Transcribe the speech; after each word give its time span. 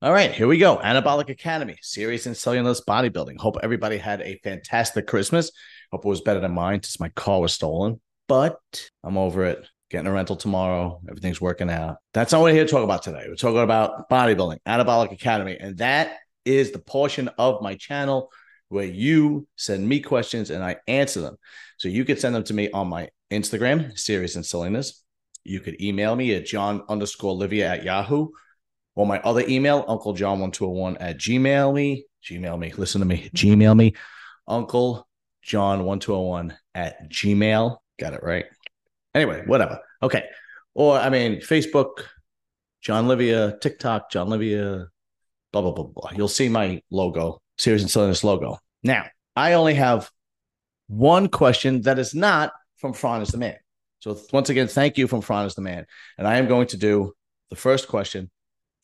All 0.00 0.12
right, 0.12 0.30
here 0.30 0.46
we 0.46 0.58
go. 0.58 0.76
Anabolic 0.76 1.28
Academy, 1.28 1.76
Serious 1.82 2.26
and 2.26 2.36
Silliness 2.36 2.80
bodybuilding. 2.86 3.36
Hope 3.40 3.56
everybody 3.64 3.98
had 3.98 4.20
a 4.20 4.38
fantastic 4.44 5.08
Christmas. 5.08 5.50
Hope 5.90 6.04
it 6.04 6.08
was 6.08 6.20
better 6.20 6.38
than 6.38 6.52
mine 6.54 6.84
since 6.84 7.00
my 7.00 7.08
car 7.08 7.40
was 7.40 7.52
stolen, 7.52 8.00
but 8.28 8.60
I'm 9.02 9.18
over 9.18 9.44
it. 9.44 9.66
Getting 9.90 10.06
a 10.06 10.12
rental 10.12 10.36
tomorrow. 10.36 11.00
Everything's 11.08 11.40
working 11.40 11.68
out. 11.68 11.96
That's 12.14 12.30
not 12.30 12.38
what 12.38 12.44
we're 12.44 12.54
here 12.54 12.64
to 12.64 12.70
talk 12.70 12.84
about 12.84 13.02
today. 13.02 13.24
We're 13.26 13.34
talking 13.34 13.58
about 13.58 14.08
bodybuilding, 14.08 14.58
Anabolic 14.64 15.10
Academy. 15.10 15.56
And 15.58 15.78
that 15.78 16.16
is 16.44 16.70
the 16.70 16.78
portion 16.78 17.28
of 17.36 17.60
my 17.60 17.74
channel 17.74 18.30
where 18.68 18.86
you 18.86 19.48
send 19.56 19.88
me 19.88 19.98
questions 19.98 20.50
and 20.50 20.62
I 20.62 20.76
answer 20.86 21.22
them. 21.22 21.38
So 21.76 21.88
you 21.88 22.04
could 22.04 22.20
send 22.20 22.36
them 22.36 22.44
to 22.44 22.54
me 22.54 22.70
on 22.70 22.86
my 22.86 23.08
Instagram, 23.32 23.98
Serious 23.98 24.36
and 24.36 24.46
Silliness. 24.46 25.02
You 25.42 25.58
could 25.58 25.82
email 25.82 26.14
me 26.14 26.34
at 26.34 26.46
John 26.46 26.84
underscore 26.88 27.34
Livia 27.34 27.68
at 27.68 27.82
Yahoo 27.82 28.28
or 28.98 29.06
my 29.06 29.20
other 29.20 29.44
email, 29.46 29.84
Uncle 29.86 30.12
John 30.12 30.40
1201 30.40 30.96
at 30.96 31.18
Gmail 31.18 31.72
me. 31.72 32.04
Gmail 32.24 32.58
me. 32.58 32.72
Listen 32.76 32.98
to 32.98 33.06
me. 33.06 33.30
Gmail 33.32 33.76
me. 33.76 33.94
Uncle 34.48 35.06
John 35.40 35.84
1201 35.84 36.58
at 36.74 37.08
Gmail. 37.08 37.76
Got 38.00 38.14
it 38.14 38.24
right. 38.24 38.46
Anyway, 39.14 39.44
whatever. 39.46 39.78
Okay. 40.02 40.24
Or 40.74 40.98
I 40.98 41.10
mean, 41.10 41.36
Facebook, 41.36 42.06
John 42.80 43.06
Livia, 43.06 43.56
TikTok, 43.60 44.10
John 44.10 44.30
Livia, 44.30 44.88
blah, 45.52 45.62
blah, 45.62 45.70
blah, 45.70 45.84
blah. 45.84 46.10
You'll 46.16 46.26
see 46.26 46.48
my 46.48 46.82
logo, 46.90 47.40
Serious 47.56 47.82
and 47.82 47.90
Silliness 47.90 48.24
logo. 48.24 48.58
Now, 48.82 49.06
I 49.36 49.52
only 49.52 49.74
have 49.74 50.10
one 50.88 51.28
question 51.28 51.82
that 51.82 52.00
is 52.00 52.16
not 52.16 52.52
from 52.78 52.94
Fran 52.94 53.22
is 53.22 53.28
the 53.28 53.38
man. 53.38 53.58
So 54.00 54.18
once 54.32 54.50
again, 54.50 54.66
thank 54.66 54.98
you 54.98 55.06
from 55.06 55.20
Fran 55.20 55.46
is 55.46 55.54
the 55.54 55.62
man. 55.62 55.86
And 56.18 56.26
I 56.26 56.38
am 56.38 56.48
going 56.48 56.66
to 56.68 56.76
do 56.76 57.12
the 57.50 57.56
first 57.56 57.86
question 57.86 58.28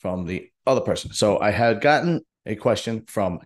from 0.04 0.26
the 0.26 0.50
other 0.66 0.82
person. 0.82 1.14
So 1.14 1.40
I 1.40 1.50
had 1.50 1.80
gotten 1.80 2.20
a 2.44 2.56
question 2.56 3.04
from 3.06 3.40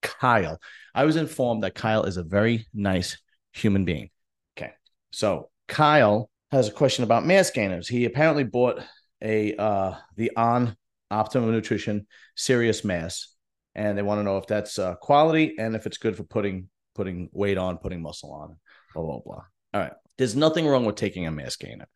Kyle. 0.00 0.58
I 0.94 1.04
was 1.04 1.16
informed 1.16 1.62
that 1.62 1.74
Kyle 1.74 2.04
is 2.04 2.16
a 2.16 2.22
very 2.22 2.66
nice 2.72 3.18
human 3.52 3.84
being. 3.84 4.08
Okay. 4.56 4.72
So 5.12 5.50
Kyle 5.68 6.30
has 6.52 6.68
a 6.68 6.72
question 6.72 7.04
about 7.04 7.26
mass 7.26 7.50
gainers. 7.50 7.86
He 7.86 8.06
apparently 8.06 8.44
bought 8.44 8.80
a 9.20 9.54
uh 9.56 9.92
the 10.16 10.30
on 10.38 10.74
optimum 11.10 11.52
nutrition 11.52 12.06
serious 12.34 12.82
mass 12.82 13.34
and 13.74 13.98
they 13.98 14.02
want 14.02 14.20
to 14.20 14.22
know 14.22 14.38
if 14.38 14.46
that's 14.46 14.78
uh, 14.78 14.94
quality 14.94 15.56
and 15.58 15.76
if 15.76 15.84
it's 15.84 15.98
good 15.98 16.16
for 16.16 16.22
putting 16.22 16.70
putting 16.94 17.28
weight 17.32 17.58
on, 17.58 17.76
putting 17.76 18.00
muscle 18.00 18.32
on, 18.32 18.56
blah 18.94 19.02
blah 19.02 19.20
blah. 19.22 19.44
All 19.74 19.80
right. 19.82 19.92
There's 20.16 20.34
nothing 20.34 20.66
wrong 20.66 20.86
with 20.86 20.96
taking 20.96 21.26
a 21.26 21.30
mass 21.30 21.56
gainer, 21.56 21.88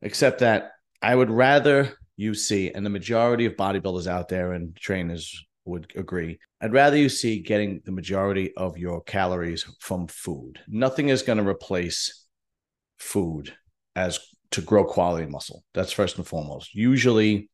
except 0.00 0.38
that 0.38 0.70
I 1.02 1.14
would 1.14 1.30
rather 1.30 1.98
you 2.20 2.34
see, 2.34 2.70
and 2.70 2.84
the 2.84 2.90
majority 2.90 3.46
of 3.46 3.56
bodybuilders 3.56 4.06
out 4.06 4.28
there 4.28 4.52
and 4.52 4.76
trainers 4.76 5.42
would 5.64 5.90
agree. 5.96 6.38
I'd 6.60 6.74
rather 6.74 6.98
you 6.98 7.08
see 7.08 7.40
getting 7.40 7.80
the 7.86 7.92
majority 7.92 8.54
of 8.58 8.76
your 8.76 9.00
calories 9.04 9.64
from 9.80 10.06
food. 10.06 10.60
Nothing 10.68 11.08
is 11.08 11.22
going 11.22 11.38
to 11.38 11.48
replace 11.48 12.26
food 12.98 13.54
as 13.96 14.20
to 14.50 14.60
grow 14.60 14.84
quality 14.84 15.26
muscle. 15.28 15.64
That's 15.72 15.92
first 15.92 16.18
and 16.18 16.26
foremost. 16.26 16.74
Usually, 16.74 17.48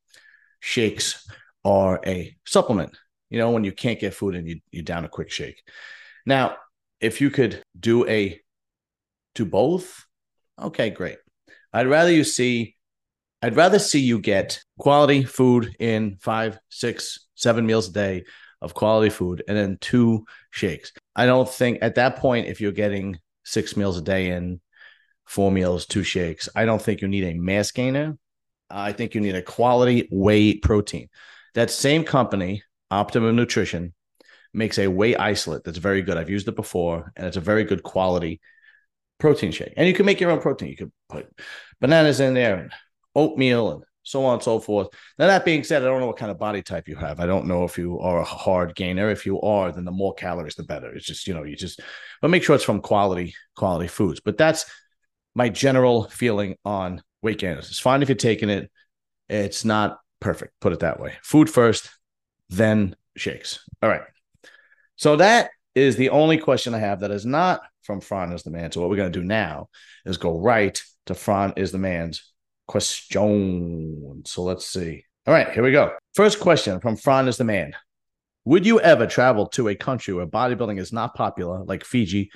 shakes 0.58 1.24
are 1.64 2.00
a 2.04 2.36
supplement. 2.44 2.98
You 3.30 3.38
know, 3.38 3.52
when 3.52 3.62
you 3.62 3.70
can't 3.70 4.00
get 4.00 4.14
food 4.14 4.34
and 4.34 4.48
you 4.48 4.58
you 4.72 4.82
down 4.82 5.04
a 5.04 5.08
quick 5.08 5.30
shake. 5.30 5.62
Now, 6.26 6.56
if 7.00 7.20
you 7.20 7.30
could 7.30 7.62
do 7.78 8.04
a 8.08 8.40
do 9.36 9.44
both, 9.44 10.06
okay, 10.60 10.90
great. 10.90 11.18
I'd 11.72 11.86
rather 11.86 12.10
you 12.10 12.24
see 12.24 12.75
I'd 13.42 13.56
rather 13.56 13.78
see 13.78 14.00
you 14.00 14.18
get 14.18 14.62
quality 14.78 15.24
food 15.24 15.74
in 15.78 16.16
five, 16.20 16.58
six, 16.68 17.26
seven 17.34 17.66
meals 17.66 17.88
a 17.88 17.92
day 17.92 18.24
of 18.62 18.74
quality 18.74 19.10
food 19.10 19.42
and 19.46 19.56
then 19.56 19.78
two 19.80 20.24
shakes. 20.50 20.92
I 21.14 21.26
don't 21.26 21.48
think 21.48 21.78
at 21.82 21.96
that 21.96 22.16
point, 22.16 22.48
if 22.48 22.60
you're 22.60 22.72
getting 22.72 23.18
six 23.44 23.76
meals 23.76 23.98
a 23.98 24.02
day 24.02 24.30
and 24.30 24.60
four 25.26 25.50
meals, 25.50 25.86
two 25.86 26.02
shakes, 26.02 26.48
I 26.54 26.64
don't 26.64 26.80
think 26.80 27.02
you 27.02 27.08
need 27.08 27.24
a 27.24 27.34
mass 27.34 27.70
gainer. 27.70 28.16
I 28.70 28.92
think 28.92 29.14
you 29.14 29.20
need 29.20 29.36
a 29.36 29.42
quality 29.42 30.08
whey 30.10 30.58
protein. 30.58 31.08
That 31.54 31.70
same 31.70 32.04
company, 32.04 32.62
Optimum 32.90 33.36
Nutrition, 33.36 33.94
makes 34.52 34.78
a 34.78 34.88
whey 34.88 35.14
isolate 35.14 35.64
that's 35.64 35.78
very 35.78 36.02
good. 36.02 36.16
I've 36.16 36.30
used 36.30 36.48
it 36.48 36.56
before 36.56 37.12
and 37.16 37.26
it's 37.26 37.36
a 37.36 37.42
very 37.42 37.64
good 37.64 37.82
quality 37.82 38.40
protein 39.18 39.52
shake. 39.52 39.74
And 39.76 39.86
you 39.86 39.94
can 39.94 40.06
make 40.06 40.20
your 40.20 40.30
own 40.30 40.40
protein. 40.40 40.70
You 40.70 40.76
could 40.76 40.92
put 41.08 41.28
bananas 41.80 42.20
in 42.20 42.34
there 42.34 42.56
and 42.56 42.72
oatmeal 43.16 43.72
and 43.72 43.82
so 44.04 44.24
on 44.24 44.34
and 44.34 44.42
so 44.42 44.60
forth. 44.60 44.88
Now, 45.18 45.26
that 45.26 45.44
being 45.44 45.64
said, 45.64 45.82
I 45.82 45.86
don't 45.86 46.00
know 46.00 46.06
what 46.06 46.16
kind 46.16 46.30
of 46.30 46.38
body 46.38 46.62
type 46.62 46.86
you 46.86 46.94
have. 46.94 47.18
I 47.18 47.26
don't 47.26 47.46
know 47.46 47.64
if 47.64 47.76
you 47.76 47.98
are 47.98 48.20
a 48.20 48.24
hard 48.24 48.76
gainer. 48.76 49.10
If 49.10 49.26
you 49.26 49.40
are, 49.40 49.72
then 49.72 49.84
the 49.84 49.90
more 49.90 50.14
calories, 50.14 50.54
the 50.54 50.62
better. 50.62 50.94
It's 50.94 51.06
just, 51.06 51.26
you 51.26 51.34
know, 51.34 51.42
you 51.42 51.56
just, 51.56 51.80
but 52.22 52.30
make 52.30 52.44
sure 52.44 52.54
it's 52.54 52.64
from 52.64 52.80
quality, 52.80 53.34
quality 53.56 53.88
foods. 53.88 54.20
But 54.20 54.38
that's 54.38 54.64
my 55.34 55.48
general 55.48 56.04
feeling 56.04 56.56
on 56.64 57.02
weight 57.20 57.38
gainers. 57.38 57.68
It's 57.68 57.80
fine 57.80 58.00
if 58.02 58.08
you're 58.08 58.16
taking 58.16 58.48
it. 58.48 58.70
It's 59.28 59.64
not 59.64 59.98
perfect. 60.20 60.52
Put 60.60 60.72
it 60.72 60.80
that 60.80 61.00
way. 61.00 61.14
Food 61.24 61.50
first, 61.50 61.90
then 62.48 62.94
shakes. 63.16 63.58
All 63.82 63.88
right. 63.88 64.02
So 64.94 65.16
that 65.16 65.50
is 65.74 65.96
the 65.96 66.10
only 66.10 66.38
question 66.38 66.74
I 66.74 66.78
have 66.78 67.00
that 67.00 67.10
is 67.10 67.26
not 67.26 67.60
from 67.82 68.00
Fran 68.00 68.32
is 68.32 68.44
the 68.44 68.50
man. 68.50 68.70
So 68.70 68.80
what 68.80 68.88
we're 68.88 68.96
going 68.96 69.12
to 69.12 69.18
do 69.18 69.26
now 69.26 69.68
is 70.04 70.16
go 70.16 70.38
right 70.38 70.80
to 71.06 71.14
Fran 71.14 71.54
is 71.56 71.72
the 71.72 71.78
man's 71.78 72.32
question. 72.66 74.22
So 74.24 74.42
let's 74.42 74.66
see. 74.66 75.04
All 75.26 75.34
right, 75.34 75.50
here 75.50 75.62
we 75.62 75.72
go. 75.72 75.92
First 76.14 76.40
question 76.40 76.80
from 76.80 76.96
Fran 76.96 77.28
is 77.28 77.36
the 77.36 77.44
man. 77.44 77.74
Would 78.44 78.64
you 78.64 78.80
ever 78.80 79.06
travel 79.06 79.48
to 79.48 79.68
a 79.68 79.74
country 79.74 80.14
where 80.14 80.26
bodybuilding 80.26 80.78
is 80.78 80.92
not 80.92 81.14
popular, 81.14 81.64
like 81.64 81.84
Fiji, 81.84 82.30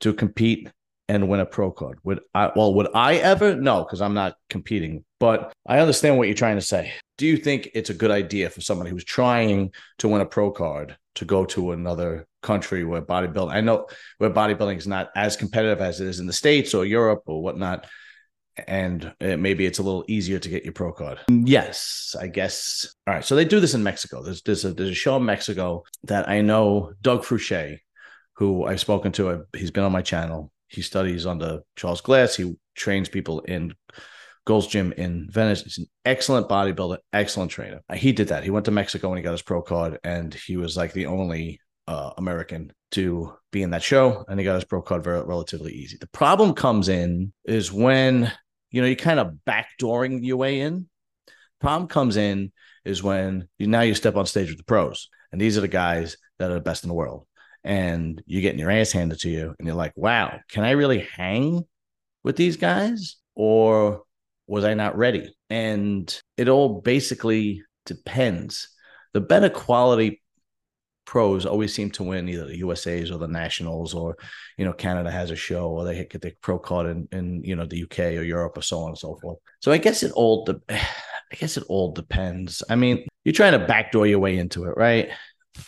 to 0.00 0.14
compete 0.14 0.70
and 1.06 1.28
win 1.28 1.40
a 1.40 1.46
pro 1.46 1.70
card? 1.70 1.98
Would 2.04 2.20
I 2.34 2.50
well, 2.56 2.72
would 2.74 2.88
I 2.94 3.16
ever? 3.16 3.54
No, 3.56 3.84
because 3.84 4.00
I'm 4.00 4.14
not 4.14 4.36
competing. 4.48 5.04
But 5.18 5.52
I 5.66 5.80
understand 5.80 6.16
what 6.16 6.28
you're 6.28 6.34
trying 6.34 6.56
to 6.56 6.62
say. 6.62 6.92
Do 7.18 7.26
you 7.26 7.36
think 7.36 7.70
it's 7.74 7.90
a 7.90 7.94
good 7.94 8.10
idea 8.10 8.48
for 8.48 8.62
somebody 8.62 8.90
who's 8.90 9.04
trying 9.04 9.72
to 9.98 10.08
win 10.08 10.22
a 10.22 10.26
pro 10.26 10.50
card 10.50 10.96
to 11.16 11.26
go 11.26 11.44
to 11.44 11.72
another 11.72 12.26
country 12.42 12.84
where 12.84 13.02
bodybuilding 13.02 13.52
I 13.52 13.60
know 13.60 13.86
where 14.16 14.30
bodybuilding 14.30 14.78
is 14.78 14.86
not 14.86 15.10
as 15.14 15.36
competitive 15.36 15.82
as 15.82 16.00
it 16.00 16.06
is 16.06 16.20
in 16.20 16.26
the 16.26 16.32
States 16.32 16.72
or 16.72 16.86
Europe 16.86 17.24
or 17.26 17.42
whatnot? 17.42 17.86
And 18.66 19.12
uh, 19.20 19.36
maybe 19.36 19.66
it's 19.66 19.78
a 19.78 19.82
little 19.82 20.04
easier 20.08 20.38
to 20.38 20.48
get 20.48 20.64
your 20.64 20.72
pro 20.72 20.92
card. 20.92 21.20
Yes, 21.28 22.14
I 22.18 22.26
guess. 22.26 22.94
All 23.06 23.14
right, 23.14 23.24
so 23.24 23.36
they 23.36 23.44
do 23.44 23.60
this 23.60 23.74
in 23.74 23.82
Mexico. 23.82 24.22
There's 24.22 24.42
there's 24.42 24.64
a, 24.64 24.72
there's 24.72 24.90
a 24.90 24.94
show 24.94 25.16
in 25.16 25.24
Mexico 25.24 25.84
that 26.04 26.28
I 26.28 26.40
know 26.40 26.92
Doug 27.00 27.24
Frouchet, 27.24 27.80
who 28.34 28.64
I've 28.64 28.80
spoken 28.80 29.12
to. 29.12 29.44
He's 29.56 29.70
been 29.70 29.84
on 29.84 29.92
my 29.92 30.02
channel. 30.02 30.52
He 30.68 30.82
studies 30.82 31.26
under 31.26 31.60
Charles 31.76 32.00
Glass. 32.00 32.36
He 32.36 32.54
trains 32.76 33.08
people 33.08 33.40
in 33.40 33.74
Gold's 34.46 34.68
Gym 34.68 34.92
in 34.96 35.28
Venice. 35.30 35.62
He's 35.62 35.78
an 35.78 35.86
excellent 36.04 36.48
bodybuilder, 36.48 36.98
excellent 37.12 37.50
trainer. 37.50 37.80
He 37.94 38.12
did 38.12 38.28
that. 38.28 38.44
He 38.44 38.50
went 38.50 38.66
to 38.66 38.70
Mexico 38.70 39.08
when 39.08 39.18
he 39.18 39.22
got 39.22 39.32
his 39.32 39.42
pro 39.42 39.62
card, 39.62 39.98
and 40.04 40.32
he 40.32 40.56
was 40.56 40.76
like 40.76 40.92
the 40.92 41.06
only 41.06 41.60
uh, 41.90 42.12
American 42.16 42.72
to 42.92 43.34
be 43.50 43.62
in 43.62 43.70
that 43.70 43.82
show, 43.82 44.24
and 44.28 44.38
he 44.38 44.44
got 44.44 44.54
his 44.54 44.64
pro 44.64 44.80
card 44.80 45.02
very 45.02 45.22
relatively 45.22 45.72
easy. 45.72 45.96
The 46.00 46.06
problem 46.08 46.54
comes 46.54 46.88
in 46.88 47.32
is 47.44 47.72
when 47.72 48.32
you 48.70 48.80
know, 48.80 48.86
you're 48.86 48.94
kind 48.94 49.18
of 49.18 49.34
backdooring 49.44 50.24
your 50.24 50.36
way 50.36 50.60
in. 50.60 50.88
Problem 51.60 51.88
comes 51.88 52.16
in 52.16 52.52
is 52.84 53.02
when 53.02 53.48
you 53.58 53.66
now 53.66 53.80
you 53.80 53.94
step 53.94 54.16
on 54.16 54.24
stage 54.26 54.48
with 54.48 54.58
the 54.58 54.64
pros, 54.64 55.08
and 55.32 55.40
these 55.40 55.58
are 55.58 55.62
the 55.62 55.68
guys 55.68 56.16
that 56.38 56.50
are 56.50 56.54
the 56.54 56.60
best 56.60 56.84
in 56.84 56.88
the 56.88 56.94
world, 56.94 57.26
and 57.64 58.22
you're 58.26 58.42
getting 58.42 58.60
your 58.60 58.70
ass 58.70 58.92
handed 58.92 59.18
to 59.20 59.28
you, 59.28 59.54
and 59.58 59.66
you're 59.66 59.76
like, 59.76 59.92
wow, 59.96 60.38
can 60.48 60.62
I 60.62 60.70
really 60.70 61.00
hang 61.16 61.64
with 62.22 62.36
these 62.36 62.56
guys, 62.56 63.16
or 63.34 64.02
was 64.46 64.64
I 64.64 64.74
not 64.74 64.96
ready? 64.96 65.34
And 65.50 66.22
it 66.36 66.48
all 66.48 66.80
basically 66.80 67.64
depends. 67.84 68.68
The 69.12 69.20
better 69.20 69.50
quality 69.50 70.19
pros 71.04 71.46
always 71.46 71.74
seem 71.74 71.90
to 71.90 72.02
win 72.02 72.28
either 72.28 72.46
the 72.46 72.58
USA's 72.58 73.10
or 73.10 73.18
the 73.18 73.26
Nationals 73.26 73.94
or 73.94 74.16
you 74.56 74.64
know 74.64 74.72
Canada 74.72 75.10
has 75.10 75.30
a 75.30 75.36
show 75.36 75.68
or 75.68 75.84
they 75.84 76.04
get 76.04 76.20
the 76.22 76.32
pro 76.40 76.58
card 76.58 76.86
in, 76.86 77.08
in 77.12 77.42
you 77.44 77.56
know 77.56 77.66
the 77.66 77.82
UK 77.82 77.98
or 78.18 78.22
Europe 78.22 78.56
or 78.56 78.62
so 78.62 78.80
on 78.80 78.90
and 78.90 78.98
so 78.98 79.16
forth. 79.16 79.38
So 79.60 79.72
I 79.72 79.78
guess 79.78 80.02
it 80.02 80.12
all 80.12 80.44
de- 80.44 80.60
I 80.70 81.36
guess 81.36 81.56
it 81.56 81.64
all 81.68 81.92
depends. 81.92 82.62
I 82.68 82.74
mean, 82.74 83.06
you're 83.24 83.32
trying 83.32 83.58
to 83.58 83.66
backdoor 83.66 84.06
your 84.06 84.18
way 84.18 84.36
into 84.36 84.64
it, 84.64 84.76
right? 84.76 85.10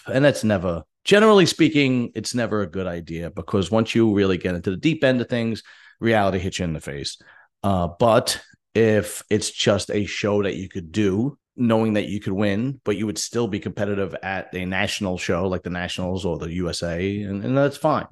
And 0.07 0.25
that's 0.25 0.43
never 0.43 0.83
generally 1.05 1.47
speaking, 1.47 2.13
it's 2.15 2.35
never 2.35 2.63
a 2.63 2.67
good 2.67 2.87
idea 2.87 3.31
because 3.31 3.71
once 3.71 3.95
you 3.95 4.13
really 4.13 4.39
get 4.39 4.55
into 4.55 4.71
the 4.71 4.77
deep 4.77 5.03
end 5.05 5.21
of 5.21 5.29
things, 5.29 5.63
reality 6.01 6.39
hits 6.39 6.59
you 6.59 6.65
in 6.65 6.73
the 6.73 6.81
face. 6.81 7.19
Uh, 7.63 7.89
but 7.99 8.41
if 8.75 9.23
it's 9.31 9.51
just 9.51 9.91
a 9.91 10.05
show 10.07 10.43
that 10.43 10.57
you 10.57 10.69
could 10.69 10.93
do 10.93 11.39
knowing 11.57 11.95
that 11.95 12.09
you 12.09 12.21
could 12.21 12.33
win, 12.33 12.81
but 12.85 12.97
you 12.97 13.07
would 13.07 13.19
still 13.19 13.47
be 13.49 13.61
competitive 13.61 14.15
at 14.23 14.55
a 14.55 14.65
national 14.65 15.19
show 15.19 15.49
like 15.49 15.63
the 15.63 15.71
Nationals 15.71 16.25
or 16.25 16.39
the 16.39 16.53
USA, 16.53 17.23
and, 17.23 17.45
and 17.45 17.57
that's 17.57 17.77
fine. 17.77 18.07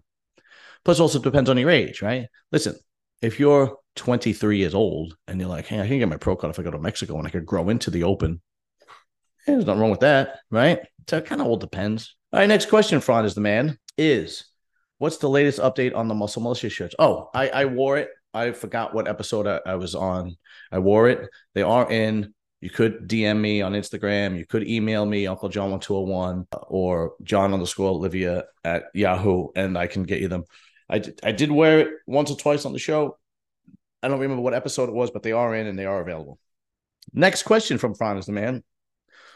Plus, 0.84 1.00
also 1.00 1.18
depends 1.18 1.50
on 1.50 1.58
your 1.58 1.70
age, 1.70 2.02
right? 2.02 2.26
Listen, 2.52 2.74
if 3.22 3.38
you're 3.38 3.76
23 3.96 4.58
years 4.58 4.74
old 4.74 5.16
and 5.26 5.40
you're 5.40 5.48
like, 5.48 5.66
hey, 5.66 5.80
I 5.80 5.86
can 5.86 5.98
get 5.98 6.08
my 6.08 6.16
pro 6.16 6.36
card 6.36 6.52
if 6.52 6.58
I 6.58 6.62
go 6.62 6.70
to 6.70 6.78
Mexico 6.78 7.18
and 7.18 7.26
I 7.26 7.30
could 7.30 7.46
grow 7.46 7.68
into 7.68 7.90
the 7.90 8.04
open, 8.04 8.40
Yeah, 9.46 9.54
there's 9.54 9.66
nothing 9.66 9.80
wrong 9.80 9.90
with 9.90 10.00
that, 10.00 10.38
right? 10.50 10.80
So 11.08 11.18
it 11.18 11.26
kind 11.26 11.40
of 11.40 11.46
all 11.46 11.56
depends. 11.56 12.16
All 12.32 12.40
right, 12.40 12.46
next 12.46 12.68
question, 12.68 13.00
Fran 13.00 13.24
is 13.24 13.34
the 13.34 13.40
man, 13.40 13.78
is 13.98 14.44
what's 14.98 15.16
the 15.18 15.28
latest 15.28 15.58
update 15.58 15.94
on 15.94 16.08
the 16.08 16.14
Muscle 16.14 16.42
Militia 16.42 16.68
shirts? 16.68 16.94
Oh, 16.98 17.28
I, 17.34 17.48
I 17.48 17.64
wore 17.66 17.98
it. 17.98 18.10
I 18.32 18.52
forgot 18.52 18.94
what 18.94 19.08
episode 19.08 19.46
I, 19.46 19.60
I 19.66 19.74
was 19.74 19.94
on. 19.94 20.36
I 20.70 20.78
wore 20.78 21.08
it. 21.08 21.28
They 21.54 21.62
are 21.62 21.90
in. 21.90 22.32
You 22.60 22.68
could 22.68 23.08
DM 23.08 23.40
me 23.40 23.62
on 23.62 23.72
Instagram. 23.72 24.36
You 24.36 24.46
could 24.46 24.68
email 24.68 25.06
me, 25.06 25.26
Uncle 25.26 25.48
John 25.48 25.70
one 25.70 25.80
two 25.80 25.94
zero 25.94 26.02
one 26.02 26.46
or 26.68 27.14
John 27.22 27.54
underscore 27.54 27.90
Olivia 27.90 28.44
at 28.64 28.84
Yahoo, 28.94 29.48
and 29.56 29.78
I 29.78 29.86
can 29.86 30.02
get 30.02 30.20
you 30.20 30.28
them. 30.28 30.44
I 30.88 30.98
did, 30.98 31.20
I 31.22 31.32
did 31.32 31.50
wear 31.50 31.78
it 31.80 31.88
once 32.06 32.30
or 32.30 32.36
twice 32.36 32.66
on 32.66 32.72
the 32.72 32.78
show. 32.78 33.16
I 34.02 34.08
don't 34.08 34.20
remember 34.20 34.42
what 34.42 34.54
episode 34.54 34.88
it 34.88 34.94
was, 34.94 35.10
but 35.10 35.22
they 35.22 35.32
are 35.32 35.54
in 35.54 35.66
and 35.66 35.78
they 35.78 35.86
are 35.86 36.00
available. 36.00 36.38
Next 37.12 37.44
question 37.44 37.78
from 37.78 37.94
Fran 37.94 38.18
is 38.18 38.26
the 38.26 38.32
man. 38.32 38.62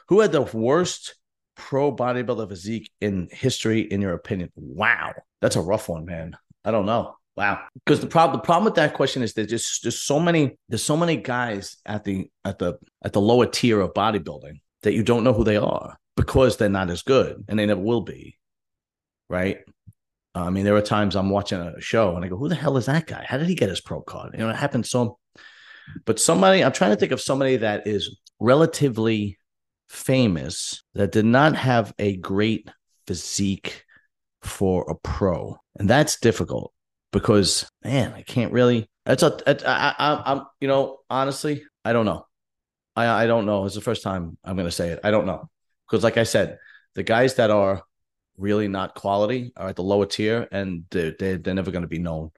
Who 0.09 0.21
had 0.21 0.33
the 0.33 0.43
worst 0.43 1.17
pro 1.57 1.95
bodybuilder 1.95 2.49
physique 2.49 2.91
in 3.01 3.29
history, 3.31 3.81
in 3.81 4.03
your 4.03 4.13
opinion? 4.13 4.53
Wow, 4.55 5.15
that's 5.41 5.57
a 5.57 5.63
rough 5.63 5.89
one, 5.89 6.05
man. 6.05 6.37
I 6.65 6.71
don't 6.71 6.87
know. 6.87 7.17
Wow, 7.37 7.63
because 7.85 8.01
the 8.01 8.07
problem 8.07 8.39
the 8.39 8.45
problem 8.45 8.65
with 8.65 8.77
that 8.77 8.95
question 8.95 9.23
is 9.23 9.33
there's 9.33 9.49
just 9.49 9.83
there's 9.83 10.01
so 10.01 10.21
many 10.21 10.57
there's 10.69 10.85
so 10.85 10.97
many 10.97 11.17
guys 11.17 11.79
at 11.85 12.05
the 12.05 12.31
at 12.45 12.61
the 12.61 12.79
at 13.05 13.13
the 13.13 13.21
lower 13.21 13.47
tier 13.47 13.81
of 13.81 13.93
bodybuilding 13.93 14.61
that 14.83 14.95
you 14.95 15.03
don't 15.03 15.25
know 15.25 15.33
who 15.33 15.43
they 15.43 15.57
are 15.57 15.99
because 16.17 16.57
they're 16.57 16.69
not 16.69 16.91
as 16.91 17.03
good 17.03 17.45
and 17.49 17.59
they 17.59 17.67
never 17.67 17.81
will 17.81 18.03
be, 18.03 18.39
right? 19.29 19.59
Uh, 20.37 20.45
I 20.45 20.51
mean, 20.51 20.65
there 20.65 20.77
are 20.77 20.83
times 20.83 21.17
I'm 21.17 21.31
watching 21.31 21.59
a 21.61 21.81
show 21.81 22.15
and 22.15 22.25
I 22.25 22.29
go, 22.29 22.37
"Who 22.37 22.49
the 22.49 22.55
hell 22.55 22.77
is 22.77 22.87
that 22.87 23.07
guy? 23.07 23.25
How 23.29 23.39
did 23.39 23.49
he 23.49 23.57
get 23.57 23.69
his 23.69 23.81
pro 23.81 24.01
card?" 24.01 24.35
You 24.35 24.41
know, 24.41 24.51
it 24.51 24.57
happens 24.57 24.89
so. 24.91 25.19
But 26.05 26.21
somebody, 26.21 26.63
I'm 26.63 26.73
trying 26.73 26.93
to 26.93 26.97
think 26.97 27.13
of 27.13 27.21
somebody 27.21 27.57
that 27.59 27.87
is 27.87 28.17
relatively 28.39 29.39
famous 29.89 30.85
that 30.95 31.11
did 31.11 31.25
not 31.25 31.57
have 31.57 31.93
a 31.99 32.17
great 32.17 32.71
physique 33.09 33.85
for 34.41 34.89
a 34.89 34.95
pro, 34.95 35.57
and 35.77 35.91
that's 35.91 36.21
difficult 36.21 36.74
because 37.15 37.71
man, 37.85 38.13
I 38.13 38.23
can't 38.23 38.53
really. 38.53 38.87
That's 39.07 39.23
a. 39.23 39.39
I, 39.47 39.95
I, 39.99 40.33
I'm. 40.33 40.43
You 40.61 40.69
know, 40.69 40.99
honestly, 41.09 41.65
I 41.85 41.93
don't 41.93 42.05
know. 42.05 42.27
I 42.97 43.07
I 43.07 43.27
don't 43.27 43.47
know. 43.47 43.65
It's 43.65 43.77
the 43.77 43.81
first 43.81 44.03
time 44.03 44.37
I'm 44.45 44.57
going 44.57 44.67
to 44.67 44.73
say 44.73 44.91
it. 44.91 45.01
I 45.05 45.11
don't 45.11 45.25
know 45.25 45.49
because, 45.87 46.05
like 46.05 46.19
I 46.19 46.25
said, 46.25 46.59
the 46.95 47.03
guys 47.05 47.37
that 47.37 47.51
are 47.51 47.83
really 48.37 48.69
not 48.69 48.95
quality 48.95 49.53
are 49.57 49.69
at 49.69 49.77
the 49.77 49.83
lower 49.83 50.07
tier, 50.07 50.49
and 50.51 50.85
they're 50.91 51.15
they're, 51.19 51.39
they're 51.39 51.55
never 51.55 51.71
going 51.71 51.83
to 51.83 51.89
be 51.89 52.01
known 52.01 52.31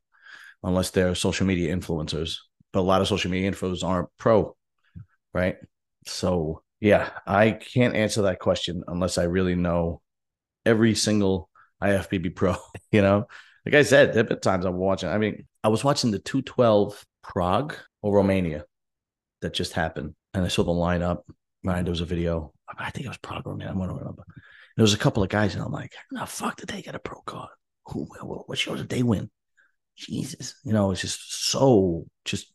unless 0.63 0.91
they're 0.91 1.15
social 1.15 1.47
media 1.47 1.75
influencers. 1.75 2.37
But 2.73 2.81
a 2.81 2.83
lot 2.83 3.01
of 3.01 3.09
social 3.09 3.31
media 3.31 3.51
influencers 3.51 3.83
aren't 3.83 4.09
pro, 4.19 4.55
right? 5.33 5.57
So 6.05 6.63
yeah, 6.81 7.09
I 7.27 7.53
can't 7.53 7.97
answer 7.97 8.23
that 8.23 8.41
question 8.41 8.85
unless 8.87 9.17
I 9.17 9.25
really 9.25 9.55
know 9.55 10.03
every 10.67 10.95
single 10.95 11.49
IFBB 11.83 12.37
pro. 12.37 12.57
You 12.93 13.03
know, 13.03 13.27
like 13.67 13.75
I 13.75 13.83
said, 13.83 14.13
there 14.13 14.21
have 14.21 14.29
been 14.29 14.41
times 14.41 14.65
I'm 14.65 14.77
watching. 14.77 15.09
I 15.09 15.19
mean, 15.19 15.45
I 15.65 15.69
was 15.69 15.83
watching 15.83 16.13
the 16.13 16.21
212 16.21 17.05
Prague 17.25 17.75
or 18.01 18.15
Romania 18.15 18.65
that 19.43 19.55
just 19.55 19.73
happened, 19.73 20.15
and 20.33 20.45
I 20.45 20.49
saw 20.49 20.63
the 20.63 20.71
lineup. 20.71 21.23
Right, 21.65 21.83
there 21.83 21.91
was 21.91 22.01
a 22.01 22.07
video. 22.07 22.53
I 22.79 22.91
think 22.91 23.07
it 23.07 23.09
was 23.09 23.19
Prague 23.19 23.43
or 23.45 23.53
Romania. 23.53 23.73
I 23.73 23.87
don't 23.87 23.99
remember. 23.99 24.23
There 24.77 24.85
was 24.85 24.95
a 24.95 24.99
couple 24.99 25.25
of 25.25 25.29
guys, 25.31 25.55
and 25.55 25.65
I'm 25.65 25.73
like, 25.73 25.93
how 26.15 26.21
the 26.21 26.27
fuck 26.27 26.57
did 26.57 26.69
they 26.69 26.81
get 26.81 26.95
a 26.95 27.01
pro 27.01 27.21
card? 27.23 27.51
Who? 27.87 28.05
What 28.23 28.57
show 28.57 28.77
did 28.77 28.89
they 28.89 29.03
win? 29.03 29.31
Jesus, 29.97 30.55
you 30.63 30.73
know, 30.73 30.93
it's 30.93 31.01
just 31.01 31.49
so 31.51 32.07
just 32.25 32.53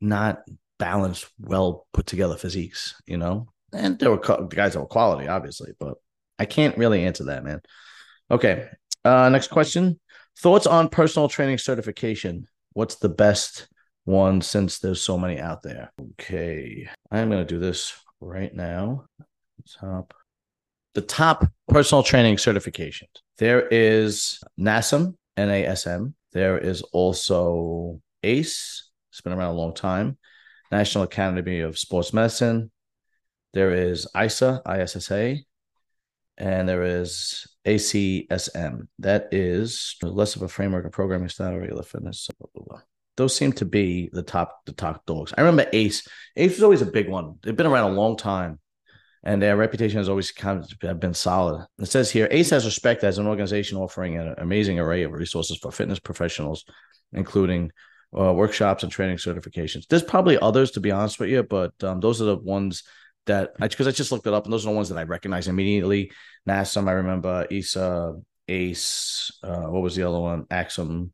not 0.00 0.42
balanced, 0.78 1.28
well 1.38 1.86
put 1.92 2.06
together 2.06 2.36
physiques, 2.36 3.00
you 3.06 3.18
know. 3.18 3.48
And 3.72 3.98
there 3.98 4.10
were 4.10 4.18
co- 4.18 4.46
guys 4.46 4.72
that 4.72 4.80
were 4.80 4.86
quality, 4.86 5.28
obviously, 5.28 5.72
but 5.78 5.94
I 6.38 6.46
can't 6.46 6.76
really 6.76 7.04
answer 7.04 7.24
that, 7.24 7.44
man. 7.44 7.60
Okay, 8.30 8.68
uh, 9.04 9.28
next 9.28 9.48
question. 9.48 10.00
Thoughts 10.38 10.66
on 10.66 10.88
personal 10.88 11.28
training 11.28 11.58
certification? 11.58 12.48
What's 12.72 12.96
the 12.96 13.08
best 13.08 13.68
one 14.04 14.40
since 14.40 14.78
there's 14.78 15.00
so 15.00 15.16
many 15.16 15.38
out 15.38 15.62
there? 15.62 15.92
Okay, 16.20 16.88
I'm 17.10 17.30
going 17.30 17.46
to 17.46 17.54
do 17.54 17.60
this 17.60 17.94
right 18.20 18.54
now. 18.54 19.06
Top 19.80 20.12
the 20.94 21.02
top 21.02 21.46
personal 21.68 22.02
training 22.02 22.36
certifications. 22.36 23.08
There 23.38 23.66
is 23.68 24.40
NASM, 24.58 25.14
NASM. 25.36 26.14
There 26.32 26.56
is 26.58 26.82
also 26.82 28.00
ACE. 28.22 28.90
It's 29.10 29.20
been 29.20 29.32
around 29.32 29.50
a 29.50 29.58
long 29.58 29.74
time. 29.74 30.18
National 30.70 31.04
Academy 31.04 31.60
of 31.60 31.78
Sports 31.78 32.12
Medicine. 32.12 32.70
There 33.52 33.72
is 33.72 34.08
ISA, 34.20 34.62
ISSA, 34.68 35.36
and 36.38 36.68
there 36.68 36.82
is 36.82 37.46
ACSM. 37.66 38.88
That 38.98 39.28
is 39.32 39.96
less 40.02 40.36
of 40.36 40.42
a 40.42 40.48
framework 40.48 40.84
of 40.84 40.92
programming 40.92 41.28
style, 41.28 41.56
regular 41.56 41.82
fitness. 41.82 42.28
Blah, 42.38 42.48
blah, 42.54 42.64
blah. 42.66 42.80
Those 43.16 43.34
seem 43.36 43.52
to 43.54 43.64
be 43.64 44.10
the 44.12 44.22
top 44.22 44.64
the 44.66 44.72
top 44.72 45.06
dogs. 45.06 45.32
I 45.36 45.42
remember 45.42 45.68
ACE. 45.72 46.06
ACE 46.36 46.52
was 46.52 46.62
always 46.62 46.82
a 46.82 46.86
big 46.86 47.08
one. 47.08 47.38
They've 47.42 47.56
been 47.56 47.66
around 47.66 47.92
a 47.92 47.94
long 47.94 48.16
time, 48.16 48.58
and 49.22 49.40
their 49.40 49.56
reputation 49.56 49.98
has 49.98 50.08
always 50.08 50.32
kind 50.32 50.64
of 50.82 51.00
been 51.00 51.14
solid. 51.14 51.66
It 51.78 51.86
says 51.86 52.10
here, 52.10 52.26
ACE 52.30 52.50
has 52.50 52.64
respect 52.64 53.04
as 53.04 53.18
an 53.18 53.26
organization 53.26 53.78
offering 53.78 54.18
an 54.18 54.34
amazing 54.38 54.80
array 54.80 55.04
of 55.04 55.12
resources 55.12 55.58
for 55.58 55.70
fitness 55.70 56.00
professionals, 56.00 56.64
including 57.12 57.70
uh, 58.18 58.32
workshops 58.32 58.82
and 58.82 58.90
training 58.90 59.16
certifications. 59.16 59.86
There's 59.86 60.02
probably 60.02 60.38
others, 60.38 60.72
to 60.72 60.80
be 60.80 60.90
honest 60.90 61.20
with 61.20 61.30
you, 61.30 61.42
but 61.42 61.72
um, 61.82 62.00
those 62.00 62.20
are 62.20 62.26
the 62.26 62.36
ones 62.36 62.82
that 63.26 63.54
because 63.58 63.86
I, 63.86 63.90
I, 63.90 63.92
just 63.92 64.12
looked 64.12 64.26
it 64.26 64.34
up, 64.34 64.44
and 64.44 64.52
those 64.52 64.66
are 64.66 64.70
the 64.70 64.76
ones 64.76 64.88
that 64.88 64.98
I 64.98 65.04
recognize 65.04 65.48
immediately. 65.48 66.12
NASM, 66.48 66.88
I 66.88 66.92
remember 66.92 67.46
ISA, 67.50 68.14
ACE, 68.48 69.38
uh, 69.42 69.64
what 69.64 69.82
was 69.82 69.96
the 69.96 70.08
other 70.08 70.20
one? 70.20 70.46
Axum. 70.50 71.12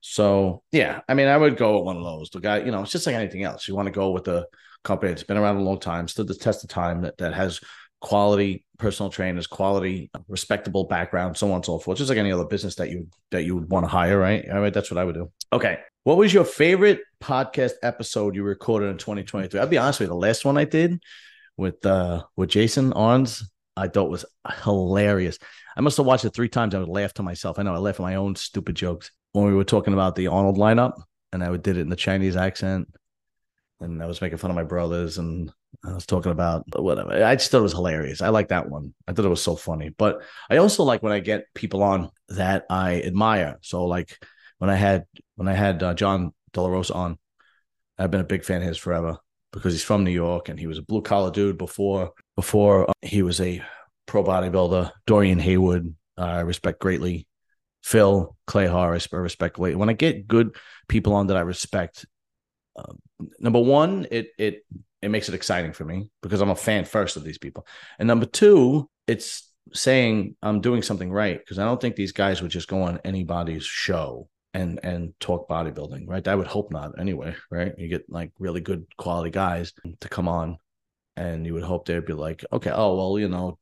So 0.00 0.62
yeah, 0.72 1.00
I 1.08 1.14
mean, 1.14 1.28
I 1.28 1.36
would 1.36 1.56
go 1.56 1.78
with 1.78 1.86
one 1.86 1.96
of 1.96 2.04
those. 2.04 2.30
The 2.30 2.40
guy, 2.40 2.58
you 2.58 2.70
know, 2.70 2.82
it's 2.82 2.92
just 2.92 3.06
like 3.06 3.16
anything 3.16 3.42
else. 3.42 3.66
You 3.66 3.74
want 3.74 3.86
to 3.86 3.92
go 3.92 4.10
with 4.10 4.28
a 4.28 4.46
company 4.84 5.10
that's 5.10 5.24
been 5.24 5.36
around 5.36 5.56
a 5.56 5.62
long 5.62 5.80
time, 5.80 6.08
stood 6.08 6.28
the 6.28 6.34
test 6.34 6.62
of 6.62 6.70
time, 6.70 7.02
that 7.02 7.18
that 7.18 7.34
has 7.34 7.60
quality 8.00 8.64
personal 8.78 9.10
trainers, 9.10 9.46
quality, 9.46 10.10
respectable 10.28 10.84
background, 10.84 11.36
so 11.36 11.48
on 11.48 11.56
and 11.56 11.64
so 11.64 11.78
forth. 11.78 11.98
Just 11.98 12.10
like 12.10 12.18
any 12.18 12.32
other 12.32 12.44
business 12.44 12.76
that 12.76 12.90
you 12.90 13.08
that 13.30 13.44
you 13.44 13.54
would 13.54 13.70
want 13.70 13.84
to 13.84 13.88
hire, 13.88 14.18
right? 14.18 14.44
All 14.50 14.60
right, 14.60 14.72
that's 14.72 14.90
what 14.90 14.98
I 14.98 15.04
would 15.04 15.14
do. 15.14 15.30
Okay. 15.52 15.78
What 16.04 16.18
was 16.18 16.32
your 16.32 16.44
favorite 16.44 17.00
podcast 17.20 17.72
episode 17.82 18.36
you 18.36 18.44
recorded 18.44 18.90
in 18.90 18.98
2023? 18.98 19.58
I'll 19.58 19.66
be 19.66 19.78
honest 19.78 19.98
with 19.98 20.06
you, 20.06 20.10
the 20.10 20.14
last 20.14 20.44
one 20.44 20.56
I 20.56 20.64
did 20.64 21.02
with 21.56 21.84
uh 21.86 22.24
with 22.36 22.50
Jason 22.50 22.92
Arntz, 22.92 23.42
I 23.76 23.88
thought 23.88 24.10
was 24.10 24.24
hilarious. 24.62 25.38
I 25.76 25.80
must 25.80 25.96
have 25.98 26.06
watched 26.06 26.24
it 26.24 26.30
three 26.34 26.48
times. 26.48 26.74
I 26.74 26.78
would 26.78 26.88
laugh 26.88 27.14
to 27.14 27.22
myself. 27.22 27.58
I 27.58 27.62
know 27.62 27.74
I 27.74 27.78
laugh 27.78 27.96
at 27.96 28.00
my 28.00 28.14
own 28.14 28.34
stupid 28.34 28.74
jokes 28.74 29.10
when 29.32 29.46
we 29.46 29.54
were 29.54 29.64
talking 29.64 29.92
about 29.92 30.16
the 30.16 30.28
Arnold 30.28 30.56
lineup, 30.56 30.94
and 31.32 31.42
I 31.42 31.54
did 31.56 31.76
it 31.76 31.80
in 31.80 31.90
the 31.90 31.96
Chinese 31.96 32.36
accent, 32.36 32.88
and 33.80 34.02
I 34.02 34.06
was 34.06 34.20
making 34.20 34.38
fun 34.38 34.50
of 34.50 34.56
my 34.56 34.64
brothers, 34.64 35.18
and 35.18 35.52
I 35.84 35.92
was 35.92 36.06
talking 36.06 36.32
about 36.32 36.64
whatever. 36.74 37.24
I 37.24 37.36
just 37.36 37.50
thought 37.50 37.58
it 37.58 37.62
was 37.62 37.72
hilarious. 37.72 38.22
I 38.22 38.30
like 38.30 38.48
that 38.48 38.68
one. 38.70 38.94
I 39.06 39.12
thought 39.12 39.26
it 39.26 39.30
was 39.30 39.42
so 39.42 39.56
funny. 39.56 39.90
But 39.90 40.22
I 40.48 40.56
also 40.56 40.84
like 40.84 41.02
when 41.02 41.12
I 41.12 41.20
get 41.20 41.46
people 41.54 41.82
on 41.82 42.10
that 42.28 42.64
I 42.70 43.02
admire. 43.02 43.58
So 43.60 43.84
like 43.84 44.18
when 44.58 44.70
I 44.70 44.76
had 44.76 45.04
when 45.34 45.48
I 45.48 45.52
had 45.52 45.82
uh, 45.82 45.94
John 45.94 46.32
De 46.52 46.60
La 46.62 46.68
Rosa 46.68 46.94
on, 46.94 47.18
I've 47.98 48.10
been 48.10 48.22
a 48.22 48.24
big 48.24 48.44
fan 48.44 48.62
of 48.62 48.68
his 48.68 48.78
forever 48.78 49.18
because 49.56 49.72
he's 49.72 49.82
from 49.82 50.04
New 50.04 50.10
York 50.10 50.50
and 50.50 50.60
he 50.60 50.66
was 50.66 50.76
a 50.76 50.82
blue 50.82 51.00
collar 51.00 51.30
dude 51.30 51.56
before 51.56 52.12
before 52.36 52.90
uh, 52.90 52.92
he 53.00 53.22
was 53.22 53.40
a 53.40 53.62
pro 54.04 54.22
bodybuilder. 54.22 54.92
Dorian 55.06 55.38
Haywood, 55.38 55.94
uh, 56.18 56.22
I 56.22 56.40
respect 56.40 56.78
greatly. 56.78 57.26
Phil 57.82 58.36
Clahar, 58.46 58.90
I 58.90 59.16
respect 59.16 59.56
greatly. 59.56 59.76
When 59.76 59.88
I 59.88 59.94
get 59.94 60.28
good 60.28 60.54
people 60.88 61.14
on 61.14 61.28
that 61.28 61.38
I 61.38 61.40
respect, 61.40 62.04
uh, 62.76 62.92
number 63.40 63.60
one, 63.60 64.06
it 64.10 64.28
it 64.38 64.66
it 65.00 65.08
makes 65.08 65.30
it 65.30 65.34
exciting 65.34 65.72
for 65.72 65.84
me 65.84 66.10
because 66.20 66.42
I'm 66.42 66.50
a 66.50 66.56
fan 66.56 66.84
first 66.84 67.16
of 67.16 67.24
these 67.24 67.38
people, 67.38 67.66
and 67.98 68.06
number 68.06 68.26
two, 68.26 68.90
it's 69.06 69.50
saying 69.72 70.36
I'm 70.42 70.60
doing 70.60 70.82
something 70.82 71.10
right 71.10 71.38
because 71.38 71.58
I 71.58 71.64
don't 71.64 71.80
think 71.80 71.96
these 71.96 72.12
guys 72.12 72.42
would 72.42 72.50
just 72.50 72.68
go 72.68 72.82
on 72.82 73.00
anybody's 73.04 73.64
show 73.64 74.28
and 74.56 74.80
and 74.82 75.12
talk 75.20 75.48
bodybuilding, 75.48 76.08
right? 76.08 76.26
I 76.26 76.34
would 76.34 76.46
hope 76.46 76.72
not 76.72 76.98
anyway, 76.98 77.36
right? 77.50 77.72
You 77.76 77.88
get 77.88 78.08
like 78.08 78.32
really 78.38 78.60
good 78.60 78.86
quality 78.96 79.30
guys 79.30 79.72
to 80.00 80.08
come 80.08 80.28
on 80.28 80.58
and 81.16 81.46
you 81.46 81.54
would 81.54 81.62
hope 81.62 81.86
they'd 81.86 82.04
be 82.04 82.12
like, 82.12 82.44
okay, 82.52 82.70
oh 82.70 82.96
well, 82.96 83.18
you 83.18 83.28
know, 83.28 83.58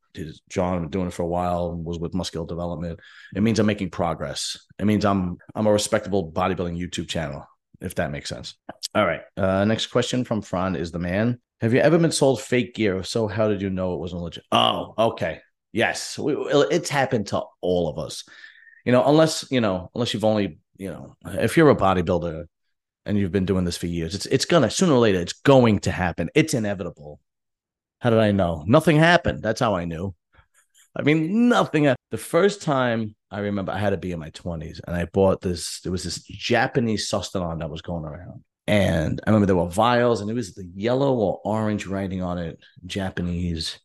John 0.49 0.81
been 0.81 0.89
doing 0.89 1.07
it 1.07 1.13
for 1.13 1.23
a 1.23 1.27
while, 1.27 1.75
was 1.75 1.99
with 1.99 2.13
muscular 2.13 2.47
development. 2.47 2.99
It 3.35 3.43
means 3.43 3.59
I'm 3.59 3.65
making 3.65 3.91
progress. 3.91 4.57
It 4.79 4.85
means 4.85 5.03
I'm 5.05 5.37
I'm 5.53 5.67
a 5.67 5.71
respectable 5.71 6.31
bodybuilding 6.31 6.79
YouTube 6.79 7.09
channel, 7.09 7.45
if 7.81 7.95
that 7.95 8.11
makes 8.11 8.29
sense. 8.29 8.55
All 8.93 9.05
right. 9.05 9.21
Uh, 9.35 9.65
next 9.65 9.87
question 9.87 10.23
from 10.23 10.41
Fran 10.41 10.77
is 10.77 10.91
the 10.91 10.99
man. 10.99 11.39
Have 11.59 11.73
you 11.73 11.79
ever 11.79 11.97
been 11.97 12.11
sold 12.11 12.41
fake 12.41 12.75
gear? 12.75 12.97
If 12.97 13.07
so, 13.07 13.27
how 13.27 13.49
did 13.49 13.61
you 13.61 13.69
know 13.69 13.95
it 13.95 13.99
wasn't 13.99 14.21
legit? 14.21 14.45
Oh, 14.51 14.93
okay. 14.97 15.41
Yes, 15.73 16.17
we, 16.17 16.33
it's 16.71 16.89
happened 16.89 17.27
to 17.27 17.43
all 17.59 17.89
of 17.89 17.99
us. 17.99 18.23
You 18.85 18.93
know, 18.93 19.03
unless 19.05 19.45
you 19.51 19.59
know, 19.59 19.89
unless 19.93 20.13
you've 20.13 20.23
only 20.23 20.59
you 20.77 20.89
know, 20.89 21.15
if 21.25 21.57
you're 21.57 21.69
a 21.69 21.75
bodybuilder 21.75 22.45
and 23.05 23.17
you've 23.17 23.31
been 23.31 23.45
doing 23.45 23.65
this 23.65 23.77
for 23.77 23.87
years, 23.87 24.15
it's 24.15 24.25
it's 24.27 24.45
gonna 24.45 24.69
sooner 24.69 24.93
or 24.93 24.99
later 24.99 25.19
it's 25.19 25.33
going 25.33 25.79
to 25.79 25.91
happen. 25.91 26.29
It's 26.35 26.53
inevitable. 26.53 27.19
How 27.99 28.09
did 28.09 28.19
I 28.19 28.31
know? 28.31 28.63
Nothing 28.67 28.97
happened. 28.97 29.41
That's 29.41 29.59
how 29.59 29.75
I 29.75 29.85
knew. 29.85 30.13
I 30.95 31.01
mean, 31.01 31.49
nothing. 31.49 31.93
The 32.11 32.17
first 32.17 32.61
time 32.61 33.15
I 33.31 33.39
remember 33.39 33.71
I 33.71 33.79
had 33.79 33.89
to 33.89 33.97
be 33.97 34.11
in 34.11 34.19
my 34.19 34.29
20s 34.29 34.79
and 34.87 34.95
I 34.95 35.05
bought 35.05 35.41
this, 35.41 35.81
there 35.81 35.91
was 35.91 36.03
this 36.03 36.19
Japanese 36.19 37.09
sustanon 37.09 37.59
that 37.59 37.69
was 37.69 37.81
going 37.81 38.05
around. 38.05 38.43
And 38.67 39.21
I 39.25 39.29
remember 39.29 39.45
there 39.45 39.55
were 39.55 39.67
vials 39.67 40.21
and 40.21 40.29
it 40.29 40.33
was 40.33 40.53
the 40.53 40.65
yellow 40.73 41.13
or 41.15 41.41
orange 41.43 41.85
writing 41.85 42.23
on 42.23 42.37
it, 42.37 42.59
Japanese. 42.85 43.77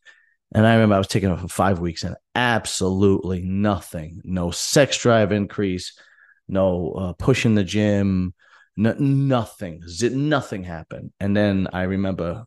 And 0.53 0.65
I 0.65 0.73
remember 0.73 0.95
I 0.95 0.99
was 0.99 1.07
taking 1.07 1.29
it 1.29 1.39
for 1.39 1.47
five 1.47 1.79
weeks 1.79 2.03
and 2.03 2.15
absolutely 2.33 3.41
nothing. 3.41 4.21
No 4.23 4.51
sex 4.51 4.97
drive 4.97 5.31
increase, 5.31 5.97
no 6.51 6.91
uh, 6.91 7.13
push 7.13 7.45
in 7.45 7.55
the 7.55 7.63
gym, 7.63 8.33
no, 8.77 8.93
nothing. 8.93 9.83
Nothing 10.01 10.63
happened. 10.63 11.11
And 11.19 11.35
then 11.35 11.67
I 11.73 11.83
remember 11.83 12.45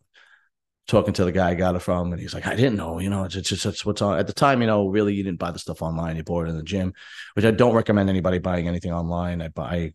talking 0.87 1.14
to 1.14 1.25
the 1.25 1.32
guy 1.32 1.50
I 1.50 1.54
got 1.54 1.76
it 1.76 1.80
from, 1.80 2.12
and 2.12 2.20
he's 2.20 2.34
like, 2.34 2.46
I 2.46 2.54
didn't 2.54 2.76
know, 2.76 2.99
you 2.99 3.08
know, 3.08 3.25
it's, 3.25 3.37
it's 3.37 3.49
just 3.49 3.64
it's 3.66 3.87
what's 3.87 4.02
on 4.02 4.18
at 4.18 4.26
the 4.26 4.32
time, 4.32 4.61
you 4.61 4.66
know, 4.66 4.88
really 4.88 5.14
you 5.14 5.23
didn't 5.23 5.38
buy 5.38 5.50
the 5.50 5.58
stuff 5.58 5.82
online, 5.82 6.16
you 6.16 6.23
bought 6.23 6.46
it 6.46 6.50
in 6.50 6.56
the 6.56 6.62
gym, 6.62 6.92
which 7.34 7.44
I 7.44 7.50
don't 7.50 7.75
recommend 7.75 8.11
anybody 8.11 8.38
buying 8.38 8.68
anything 8.68 8.92
online. 8.92 9.40
I 9.40 9.49
buy 9.49 9.92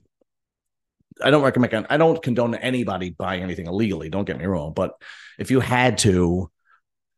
I 1.22 1.32
don't 1.32 1.44
recommend 1.44 1.88
I 1.90 1.98
don't 1.98 2.22
condone 2.22 2.56
anybody 2.56 3.12
buying 3.12 3.44
anything 3.44 3.68
illegally, 3.68 4.10
don't 4.10 4.26
get 4.26 4.40
me 4.40 4.46
wrong. 4.46 4.74
But 4.74 4.94
if 5.38 5.52
you 5.52 5.60
had 5.60 6.00
to 6.00 6.50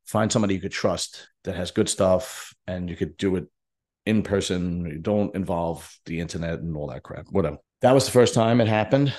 find 0.05 0.31
somebody 0.31 0.55
you 0.55 0.61
could 0.61 0.71
trust 0.71 1.29
that 1.43 1.55
has 1.55 1.71
good 1.71 1.87
stuff 1.87 2.53
and 2.67 2.89
you 2.89 2.95
could 2.95 3.15
do 3.15 3.37
it 3.37 3.47
in 4.05 4.23
person, 4.23 5.01
don't 5.01 5.35
involve 5.35 5.97
the 6.05 6.19
internet 6.19 6.59
and 6.59 6.75
all 6.75 6.87
that 6.87 7.03
crap. 7.03 7.27
Whatever. 7.29 7.57
That 7.81 7.93
was 7.93 8.05
the 8.05 8.11
first 8.11 8.33
time 8.33 8.61
it 8.61 8.67
happened. 8.67 9.13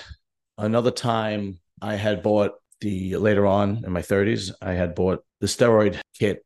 Another 0.57 0.91
time 0.91 1.59
I 1.81 1.95
had 1.95 2.23
bought 2.23 2.53
the 2.81 3.17
later 3.17 3.45
on 3.45 3.83
in 3.85 3.91
my 3.91 4.01
30s, 4.01 4.51
I 4.61 4.73
had 4.73 4.95
bought 4.95 5.23
the 5.39 5.47
steroid 5.47 5.99
kit 6.17 6.45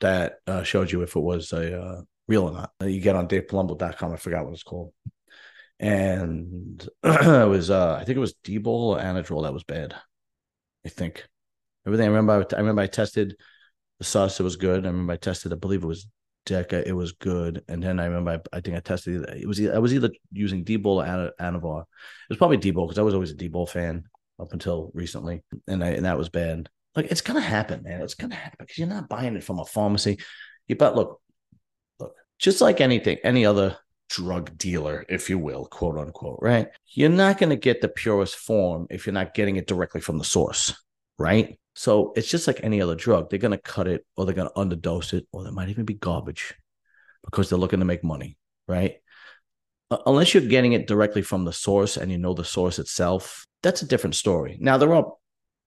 that 0.00 0.38
uh, 0.46 0.62
showed 0.62 0.90
you 0.90 1.02
if 1.02 1.16
it 1.16 1.20
was 1.20 1.52
a 1.52 1.80
uh, 1.80 2.02
real 2.28 2.44
or 2.44 2.52
not. 2.52 2.70
You 2.80 3.00
get 3.00 3.16
on 3.16 3.28
DavePalumbo.com. 3.28 4.12
I 4.12 4.16
forgot 4.16 4.44
what 4.44 4.54
it's 4.54 4.62
called. 4.62 4.92
And 5.78 6.88
it 7.04 7.48
was, 7.48 7.70
uh, 7.70 7.94
I 8.00 8.04
think 8.04 8.16
it 8.16 8.20
was 8.20 8.34
Dbol 8.44 8.66
or 8.66 8.98
Anadrol 8.98 9.42
that 9.42 9.52
was 9.52 9.64
bad. 9.64 9.94
I 10.84 10.88
think 10.88 11.26
everything. 11.86 12.06
I 12.06 12.10
remember, 12.10 12.46
I 12.54 12.58
remember 12.58 12.82
I 12.82 12.86
tested 12.86 13.36
the 13.98 14.04
sauce. 14.04 14.38
It 14.38 14.44
was 14.44 14.56
good. 14.56 14.84
I 14.84 14.88
remember 14.88 15.12
I 15.12 15.16
tested, 15.16 15.52
I 15.52 15.56
believe 15.56 15.82
it 15.82 15.88
was 15.88 16.06
Deca. 16.46 16.82
It 16.84 16.92
was 16.92 17.12
good. 17.12 17.62
And 17.68 17.82
then 17.82 18.00
I 18.00 18.06
remember, 18.06 18.30
I, 18.52 18.56
I 18.56 18.60
think 18.60 18.76
I 18.76 18.80
tested 18.80 19.24
it 19.28 19.46
was, 19.46 19.60
I 19.64 19.78
was 19.78 19.94
either 19.94 20.10
using 20.32 20.64
Dbol 20.64 21.06
or 21.06 21.32
Anavar. 21.40 21.82
It 21.82 21.86
was 22.30 22.38
probably 22.38 22.58
Dbol 22.58 22.86
because 22.86 22.98
I 22.98 23.02
was 23.02 23.14
always 23.14 23.30
a 23.30 23.36
Dbol 23.36 23.68
fan 23.68 24.04
up 24.40 24.52
until 24.52 24.90
recently, 24.94 25.42
and 25.68 25.82
I, 25.82 25.90
and 25.90 26.04
that 26.04 26.18
was 26.18 26.28
bad. 26.28 26.68
Like 26.94 27.06
it's 27.06 27.20
gonna 27.20 27.40
happen, 27.40 27.82
man. 27.84 28.02
It's 28.02 28.14
gonna 28.14 28.34
happen 28.34 28.58
because 28.60 28.78
you're 28.78 28.88
not 28.88 29.08
buying 29.08 29.36
it 29.36 29.44
from 29.44 29.58
a 29.58 29.64
pharmacy. 29.64 30.18
You 30.66 30.76
but 30.76 30.96
look, 30.96 31.20
look, 31.98 32.14
just 32.38 32.60
like 32.60 32.80
anything, 32.80 33.18
any 33.24 33.46
other 33.46 33.78
drug 34.10 34.56
dealer, 34.58 35.06
if 35.08 35.30
you 35.30 35.38
will, 35.38 35.64
quote 35.66 35.96
unquote, 35.96 36.38
right? 36.42 36.68
You're 36.86 37.08
not 37.08 37.38
gonna 37.38 37.56
get 37.56 37.80
the 37.80 37.88
purest 37.88 38.36
form 38.36 38.86
if 38.90 39.06
you're 39.06 39.14
not 39.14 39.34
getting 39.34 39.56
it 39.56 39.66
directly 39.66 40.00
from 40.00 40.18
the 40.18 40.24
source, 40.24 40.74
right? 41.18 41.58
So 41.74 42.12
it's 42.16 42.28
just 42.28 42.46
like 42.46 42.60
any 42.62 42.82
other 42.82 42.94
drug. 42.94 43.30
They're 43.30 43.38
gonna 43.38 43.58
cut 43.58 43.88
it, 43.88 44.04
or 44.16 44.24
they're 44.24 44.34
gonna 44.34 44.50
underdose 44.56 45.12
it, 45.12 45.26
or 45.32 45.42
there 45.42 45.52
might 45.52 45.68
even 45.68 45.84
be 45.84 45.94
garbage 45.94 46.54
because 47.24 47.48
they're 47.48 47.58
looking 47.58 47.80
to 47.80 47.84
make 47.84 48.04
money, 48.04 48.36
right? 48.68 48.96
Uh, 49.90 49.98
unless 50.06 50.34
you're 50.34 50.42
getting 50.42 50.72
it 50.72 50.86
directly 50.86 51.22
from 51.22 51.44
the 51.44 51.52
source 51.52 51.96
and 51.96 52.10
you 52.10 52.18
know 52.18 52.34
the 52.34 52.44
source 52.44 52.78
itself, 52.78 53.46
that's 53.62 53.82
a 53.82 53.86
different 53.86 54.16
story. 54.16 54.56
Now 54.60 54.78
there 54.78 54.94
are, 54.94 55.12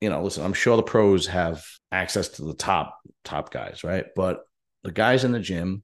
you 0.01 0.09
know, 0.09 0.23
listen, 0.23 0.43
I'm 0.43 0.53
sure 0.53 0.77
the 0.77 0.83
pros 0.83 1.27
have 1.27 1.63
access 1.91 2.29
to 2.29 2.43
the 2.43 2.53
top 2.53 2.99
top 3.23 3.51
guys, 3.51 3.83
right? 3.83 4.05
But 4.15 4.41
the 4.83 4.91
guys 4.91 5.23
in 5.23 5.31
the 5.31 5.39
gym, 5.39 5.83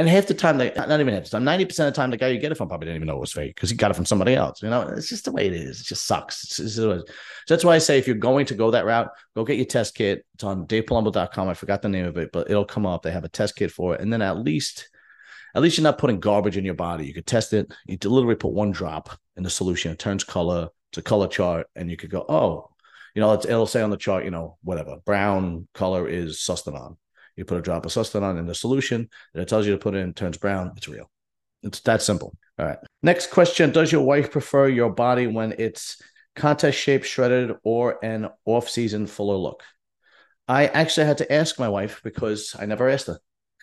and 0.00 0.08
half 0.08 0.26
the 0.26 0.34
time 0.34 0.56
they 0.56 0.72
not 0.74 0.98
even 0.98 1.12
half 1.12 1.24
the 1.24 1.30
time, 1.30 1.44
ninety 1.44 1.66
percent 1.66 1.88
of 1.88 1.94
the 1.94 1.96
time, 2.00 2.10
the 2.10 2.16
guy 2.16 2.28
you 2.28 2.40
get 2.40 2.50
it 2.50 2.54
from 2.54 2.68
probably 2.68 2.86
didn't 2.86 2.96
even 2.96 3.08
know 3.08 3.16
it 3.16 3.20
was 3.20 3.34
fake 3.34 3.54
because 3.54 3.68
he 3.68 3.76
got 3.76 3.90
it 3.90 3.94
from 3.94 4.06
somebody 4.06 4.34
else. 4.34 4.62
You 4.62 4.70
know, 4.70 4.80
it's 4.82 5.10
just 5.10 5.26
the 5.26 5.32
way 5.32 5.46
it 5.46 5.52
is. 5.52 5.82
It 5.82 5.86
just 5.86 6.06
sucks. 6.06 6.42
It's, 6.42 6.58
it's, 6.58 6.76
so 6.76 7.02
that's 7.46 7.64
why 7.64 7.74
I 7.74 7.78
say 7.78 7.98
if 7.98 8.06
you're 8.06 8.16
going 8.16 8.46
to 8.46 8.54
go 8.54 8.70
that 8.70 8.86
route, 8.86 9.10
go 9.36 9.44
get 9.44 9.58
your 9.58 9.66
test 9.66 9.94
kit. 9.94 10.24
It's 10.34 10.42
on 10.42 10.66
DavePalumbo.com. 10.66 11.48
I 11.48 11.54
forgot 11.54 11.82
the 11.82 11.90
name 11.90 12.06
of 12.06 12.16
it, 12.16 12.32
but 12.32 12.50
it'll 12.50 12.64
come 12.64 12.86
up. 12.86 13.02
They 13.02 13.10
have 13.10 13.24
a 13.24 13.28
test 13.28 13.56
kit 13.56 13.70
for 13.70 13.94
it, 13.94 14.00
and 14.00 14.10
then 14.10 14.22
at 14.22 14.38
least 14.38 14.88
at 15.54 15.60
least 15.60 15.76
you're 15.76 15.82
not 15.82 15.98
putting 15.98 16.18
garbage 16.18 16.56
in 16.56 16.64
your 16.64 16.74
body. 16.74 17.04
You 17.06 17.12
could 17.12 17.26
test 17.26 17.52
it. 17.52 17.70
You 17.86 17.98
literally 18.04 18.36
put 18.36 18.52
one 18.52 18.70
drop 18.70 19.10
in 19.36 19.42
the 19.42 19.50
solution. 19.50 19.92
It 19.92 19.98
turns 19.98 20.24
color. 20.24 20.68
It's 20.92 20.98
a 20.98 21.02
color 21.02 21.28
chart, 21.28 21.66
and 21.76 21.90
you 21.90 21.98
could 21.98 22.10
go, 22.10 22.24
oh, 22.26 22.70
you 23.14 23.20
know, 23.20 23.34
it'll 23.34 23.66
say 23.66 23.82
on 23.82 23.90
the 23.90 23.96
chart, 23.98 24.24
you 24.24 24.30
know, 24.30 24.56
whatever 24.62 24.96
brown 25.04 25.68
color 25.74 26.08
is 26.08 26.38
sustanon. 26.38 26.96
You 27.36 27.44
put 27.44 27.58
a 27.58 27.62
drop 27.62 27.86
of 27.86 27.92
sustanon 27.92 28.38
in 28.38 28.46
the 28.46 28.54
solution 28.54 29.08
that 29.34 29.42
it 29.42 29.48
tells 29.48 29.66
you 29.66 29.72
to 29.72 29.78
put 29.78 29.94
it 29.94 29.98
in, 29.98 30.14
turns 30.14 30.38
brown. 30.38 30.72
It's 30.76 30.88
real. 30.88 31.10
It's 31.62 31.80
that 31.80 32.02
simple. 32.02 32.36
All 32.58 32.66
right. 32.66 32.78
Next 33.02 33.30
question: 33.30 33.70
Does 33.70 33.92
your 33.92 34.02
wife 34.02 34.30
prefer 34.30 34.68
your 34.68 34.90
body 34.90 35.26
when 35.26 35.54
it's 35.58 36.00
contest 36.36 36.78
shape, 36.78 37.04
shredded, 37.04 37.56
or 37.62 38.02
an 38.04 38.28
off-season 38.44 39.06
fuller 39.06 39.36
look? 39.36 39.62
I 40.48 40.66
actually 40.66 41.06
had 41.06 41.18
to 41.18 41.32
ask 41.32 41.58
my 41.58 41.68
wife 41.68 42.00
because 42.02 42.56
I 42.58 42.66
never 42.66 42.88
asked 42.88 43.06
her 43.06 43.20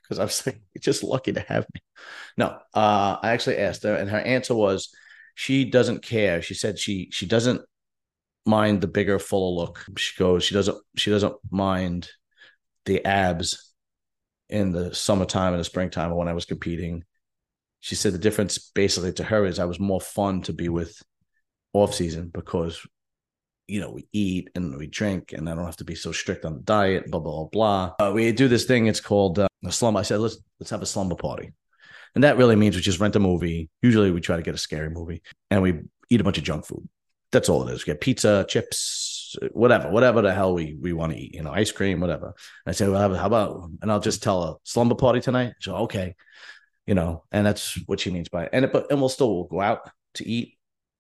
because 0.08 0.20
I 0.20 0.24
was 0.24 0.46
like, 0.46 0.62
just 0.80 1.04
lucky 1.04 1.34
to 1.34 1.42
have 1.42 1.66
me. 1.74 1.82
No, 2.38 2.58
uh, 2.74 3.18
I 3.22 3.32
actually 3.32 3.58
asked 3.58 3.84
her, 3.84 3.96
and 3.96 4.10
her 4.10 4.20
answer 4.20 4.56
was 4.56 4.90
she 5.36 5.66
doesn't 5.66 6.02
care. 6.02 6.42
She 6.42 6.54
said 6.54 6.80
she 6.80 7.10
she 7.12 7.26
doesn't 7.26 7.62
mind 8.46 8.82
the 8.82 8.88
bigger, 8.88 9.20
fuller 9.20 9.54
look. 9.54 9.86
She 9.98 10.18
goes, 10.18 10.44
she 10.44 10.54
doesn't 10.54 10.78
she 10.96 11.12
doesn't 11.12 11.36
mind 11.52 12.10
the 12.88 13.06
abs 13.06 13.74
in 14.50 14.72
the 14.72 14.96
summertime 14.96 15.54
and 15.54 15.60
the 15.60 15.66
springtime 15.66 16.16
when 16.16 16.28
I 16.28 16.34
was 16.34 16.46
competing. 16.46 17.04
She 17.80 17.96
said 17.96 18.14
the 18.14 18.18
difference 18.18 18.58
basically 18.58 19.14
to 19.14 19.24
her 19.24 19.46
is 19.46 19.60
I 19.60 19.66
was 19.66 19.80
more 19.80 20.02
fun 20.02 20.42
to 20.44 20.54
be 20.54 20.68
with 20.68 21.00
off 21.74 21.94
season 21.94 22.32
because 22.34 22.84
you 23.68 23.82
know, 23.82 23.92
we 23.92 24.08
eat 24.14 24.50
and 24.56 24.78
we 24.78 24.88
drink, 24.88 25.34
and 25.34 25.50
I 25.50 25.56
don't 25.56 25.66
have 25.66 25.78
to 25.78 25.84
be 25.84 25.96
so 25.96 26.12
strict 26.12 26.46
on 26.46 26.54
the 26.54 26.62
diet, 26.62 27.12
blah 27.12 27.20
blah 27.20 27.46
blah. 27.46 27.96
Uh, 28.00 28.12
we 28.14 28.32
do 28.32 28.48
this 28.48 28.66
thing. 28.66 28.88
It's 28.88 29.02
called 29.02 29.40
uh, 29.40 29.48
a 29.66 29.72
slumber. 29.72 30.00
I 30.00 30.04
said, 30.04 30.20
let's 30.20 30.38
let's 30.60 30.70
have 30.70 30.82
a 30.82 30.86
slumber 30.86 31.16
party, 31.16 31.52
and 32.16 32.24
that 32.24 32.38
really 32.38 32.56
means 32.56 32.76
we 32.76 32.82
just 32.82 33.00
rent 33.00 33.18
a 33.18 33.20
movie. 33.20 33.70
Usually, 33.82 34.12
we 34.12 34.22
try 34.22 34.38
to 34.38 34.42
get 34.42 34.56
a 34.56 34.58
scary 34.58 34.90
movie, 34.90 35.22
and 35.52 35.62
we 35.62 35.82
eat 36.10 36.22
a 36.22 36.24
bunch 36.24 36.38
of 36.38 36.46
junk 36.46 36.66
food. 36.66 36.88
That's 37.32 37.50
all 37.50 37.68
it 37.68 37.74
is. 37.74 37.86
We 37.86 37.92
get 37.92 38.00
pizza, 38.00 38.46
chips, 38.48 39.17
whatever, 39.52 39.90
whatever 39.90 40.22
the 40.22 40.34
hell 40.34 40.54
we 40.54 40.78
we 40.80 40.94
want 40.94 41.14
to 41.14 41.20
eat. 41.20 41.36
You 41.36 41.44
know, 41.44 41.52
ice 41.52 41.72
cream, 41.72 42.00
whatever. 42.00 42.28
And 42.28 42.34
I 42.68 42.72
say, 42.72 42.88
well, 42.88 43.14
how 43.16 43.26
about? 43.26 43.70
And 43.82 43.92
I'll 43.92 44.00
just 44.00 44.24
tell 44.24 44.44
a 44.44 44.56
slumber 44.64 44.96
party 44.96 45.22
tonight. 45.22 45.54
So 45.62 45.76
okay, 45.76 46.16
you 46.86 46.96
know, 46.96 47.24
and 47.32 47.46
that's 47.46 47.78
what 47.88 48.00
she 48.00 48.12
means 48.12 48.30
by 48.30 48.46
it. 48.46 48.50
And 48.54 48.72
but 48.72 48.92
and 48.92 49.00
we'll 49.00 49.10
still 49.10 49.34
we'll 49.34 49.44
go 49.46 49.62
out 49.62 49.90
to 50.16 50.28
eat 50.28 50.58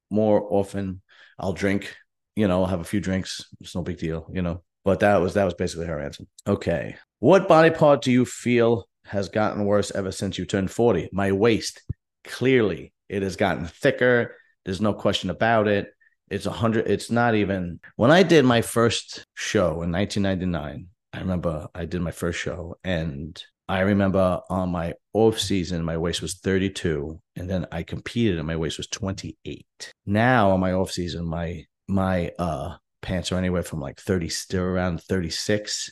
more 0.09 0.47
often. 0.51 1.01
I'll 1.39 1.53
drink 1.53 1.95
you 2.37 2.47
know, 2.47 2.61
I'll 2.61 2.69
have 2.69 2.81
a 2.81 2.85
few 2.85 3.01
drinks. 3.01 3.43
It's 3.59 3.73
no 3.75 3.81
big 3.81 3.97
deal, 3.97 4.27
you 4.31 4.43
know. 4.43 4.61
But 4.85 4.99
that 4.99 5.17
was 5.17 5.33
that 5.33 5.43
was 5.43 5.55
basically 5.55 5.87
her 5.87 5.99
answer. 5.99 6.23
Okay. 6.45 6.95
What 7.19 7.47
body 7.47 7.71
part 7.71 8.03
do 8.03 8.11
you 8.11 8.25
feel 8.25 8.87
has 9.05 9.27
gotten 9.27 9.65
worse 9.65 9.91
ever 9.91 10.11
since 10.11 10.37
you 10.37 10.45
turned 10.45 10.69
40? 10.69 11.09
My 11.11 11.31
waist. 11.31 11.81
Clearly, 12.23 12.93
it 13.09 13.23
has 13.23 13.37
gotten 13.37 13.65
thicker. 13.65 14.35
There's 14.65 14.79
no 14.79 14.93
question 14.93 15.31
about 15.31 15.67
it. 15.67 15.87
It's 16.29 16.45
a 16.45 16.51
hundred, 16.51 16.87
it's 16.87 17.09
not 17.09 17.35
even 17.35 17.79
when 17.95 18.11
I 18.11 18.23
did 18.23 18.45
my 18.45 18.61
first 18.61 19.25
show 19.35 19.81
in 19.81 19.91
1999. 19.91 20.87
I 21.13 21.19
remember 21.19 21.67
I 21.73 21.85
did 21.85 22.01
my 22.01 22.11
first 22.11 22.39
show 22.39 22.75
and 22.83 23.41
I 23.69 23.81
remember 23.81 24.41
on 24.49 24.69
my 24.69 24.93
off 25.13 25.39
season, 25.39 25.83
my 25.83 25.97
waist 25.97 26.21
was 26.21 26.35
32, 26.35 27.19
and 27.35 27.49
then 27.49 27.65
I 27.71 27.83
competed 27.83 28.37
and 28.37 28.47
my 28.47 28.55
waist 28.55 28.77
was 28.77 28.87
28. 28.87 29.65
Now 30.05 30.51
on 30.51 30.59
my 30.61 30.71
off 30.71 30.91
season, 30.91 31.25
my 31.25 31.65
my 31.87 32.31
uh 32.37 32.75
pants 33.01 33.31
are 33.31 33.37
anywhere 33.37 33.63
from 33.63 33.79
like 33.79 33.99
30 33.99 34.29
still 34.29 34.63
around 34.63 35.01
36 35.01 35.91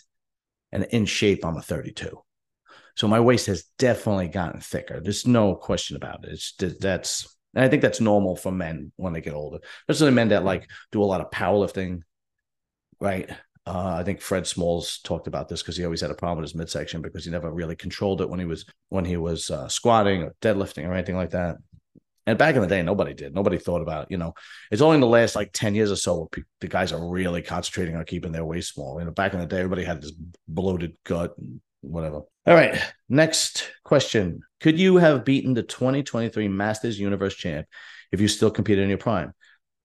and 0.72 0.84
in 0.92 1.06
shape 1.06 1.46
i'm 1.46 1.56
a 1.56 1.62
32 1.62 2.20
so 2.96 3.08
my 3.08 3.20
waist 3.20 3.46
has 3.46 3.66
definitely 3.78 4.28
gotten 4.28 4.60
thicker 4.60 5.00
there's 5.00 5.28
no 5.28 5.56
question 5.56 5.96
about 5.96 6.26
it 6.26 6.32
it's 6.32 6.54
that's 6.80 7.35
and 7.56 7.64
i 7.64 7.68
think 7.68 7.82
that's 7.82 8.02
normal 8.02 8.36
for 8.36 8.52
men 8.52 8.92
when 8.98 9.14
they 9.14 9.22
get 9.22 9.34
older 9.34 9.60
especially 9.88 10.12
men 10.12 10.30
that 10.30 10.44
like 10.44 10.70
do 10.92 11.02
a 11.02 11.06
lot 11.06 11.22
of 11.22 11.32
powerlifting 11.32 12.02
right 13.00 13.30
uh, 13.68 13.96
I 14.00 14.04
think 14.04 14.22
Fred 14.22 14.46
Smalls 14.46 15.00
talked 15.00 15.26
about 15.26 15.50
this 15.50 15.64
because 15.64 15.76
he 15.76 15.86
always 15.86 16.02
had 16.02 16.12
a 16.12 16.16
problem 16.16 16.38
with 16.38 16.52
his 16.52 16.56
midsection 16.56 17.02
because 17.02 17.26
he 17.26 17.32
never 17.32 17.52
really 17.52 17.76
controlled 17.76 18.22
it 18.22 18.30
when 18.30 18.40
he 18.40 18.46
was 18.46 18.66
when 18.90 19.06
he 19.06 19.18
was 19.18 19.50
uh, 19.50 19.68
squatting 19.68 20.22
or 20.22 20.36
deadlifting 20.40 20.88
or 20.88 20.94
anything 20.94 21.16
like 21.16 21.32
that. 21.32 21.58
And 22.28 22.38
back 22.38 22.56
in 22.56 22.62
the 22.62 22.68
day, 22.68 22.82
nobody 22.82 23.14
did. 23.14 23.36
Nobody 23.36 23.58
thought 23.58 23.82
about, 23.82 24.04
it. 24.04 24.12
you 24.12 24.18
know, 24.18 24.34
it's 24.72 24.82
only 24.82 24.96
in 24.96 25.02
the 25.02 25.08
last 25.08 25.36
like 25.36 25.52
10 25.54 25.76
years 25.76 25.92
or 25.92 25.96
so 25.96 26.18
where 26.18 26.28
pe- 26.28 26.42
the 26.60 26.68
guys 26.68 26.92
are 26.92 27.08
really 27.08 27.44
concentrating 27.44 27.96
on 27.96 28.04
keeping 28.04 28.32
their 28.32 28.46
waist 28.46 28.74
small. 28.74 29.00
You 29.00 29.06
know, 29.06 29.12
back 29.12 29.34
in 29.34 29.40
the 29.40 29.46
day, 29.46 29.58
everybody 29.58 29.84
had 29.84 30.02
this 30.02 30.14
bloated 30.48 30.96
gut 31.04 31.36
and 31.38 31.62
whatever. 31.86 32.22
All 32.48 32.54
right. 32.54 32.80
Next 33.10 33.72
question. 33.84 34.42
Could 34.62 34.80
you 34.80 34.98
have 34.98 35.26
beaten 35.26 35.54
the 35.54 35.64
2023 35.64 36.48
Masters 36.48 37.00
Universe 37.00 37.36
champ 37.36 37.68
if 38.12 38.22
you 38.22 38.28
still 38.28 38.52
competed 38.52 38.84
in 38.84 38.90
your 38.90 38.98
prime? 38.98 39.34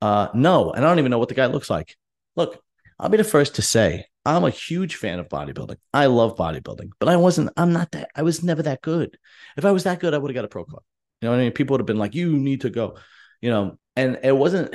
Uh, 0.00 0.28
no. 0.34 0.72
And 0.72 0.84
I 0.84 0.88
don't 0.88 0.98
even 0.98 1.10
know 1.10 1.18
what 1.18 1.28
the 1.28 1.34
guy 1.34 1.46
looks 1.46 1.70
like. 1.70 1.96
Look, 2.36 2.62
I'll 2.98 3.08
be 3.08 3.16
the 3.16 3.24
first 3.24 3.56
to 3.56 3.62
say 3.62 4.06
I'm 4.24 4.44
a 4.44 4.50
huge 4.50 4.96
fan 4.96 5.18
of 5.18 5.28
bodybuilding. 5.28 5.76
I 5.94 6.06
love 6.06 6.36
bodybuilding, 6.36 6.90
but 6.98 7.08
I 7.08 7.16
wasn't, 7.16 7.50
I'm 7.56 7.72
not 7.72 7.90
that, 7.92 8.10
I 8.14 8.22
was 8.22 8.42
never 8.42 8.62
that 8.62 8.82
good. 8.82 9.16
If 9.56 9.64
I 9.64 9.72
was 9.72 9.84
that 9.84 10.00
good, 10.00 10.12
I 10.12 10.18
would 10.18 10.30
have 10.30 10.34
got 10.34 10.44
a 10.44 10.48
pro 10.48 10.64
card. 10.64 10.82
You 11.20 11.26
know 11.26 11.32
what 11.32 11.40
I 11.40 11.44
mean? 11.44 11.52
People 11.52 11.74
would 11.74 11.80
have 11.80 11.86
been 11.86 11.98
like, 11.98 12.14
you 12.14 12.36
need 12.38 12.62
to 12.62 12.70
go, 12.70 12.96
you 13.40 13.50
know, 13.50 13.78
and 13.96 14.18
it 14.22 14.36
wasn't, 14.36 14.74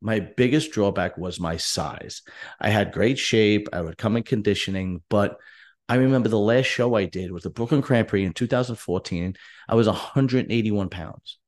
my 0.00 0.20
biggest 0.20 0.70
drawback 0.72 1.18
was 1.18 1.40
my 1.40 1.56
size. 1.56 2.22
I 2.60 2.68
had 2.68 2.92
great 2.92 3.18
shape. 3.18 3.68
I 3.72 3.80
would 3.80 3.98
come 3.98 4.16
in 4.16 4.22
conditioning, 4.22 5.02
but 5.08 5.38
I 5.88 5.96
remember 5.96 6.28
the 6.28 6.38
last 6.38 6.66
show 6.66 6.94
I 6.94 7.04
did 7.04 7.30
was 7.30 7.44
the 7.44 7.50
Brooklyn 7.50 7.80
Grand 7.80 8.08
Prix 8.08 8.24
in 8.24 8.32
2014. 8.32 9.34
I 9.68 9.74
was 9.74 9.86
181 9.86 10.88
pounds, 10.88 11.38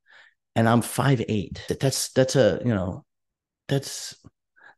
and 0.54 0.68
I'm 0.68 0.82
5'8". 0.82 1.78
That's 1.80 2.10
that's 2.12 2.36
a 2.36 2.60
you 2.64 2.74
know, 2.74 3.04
that's 3.66 4.14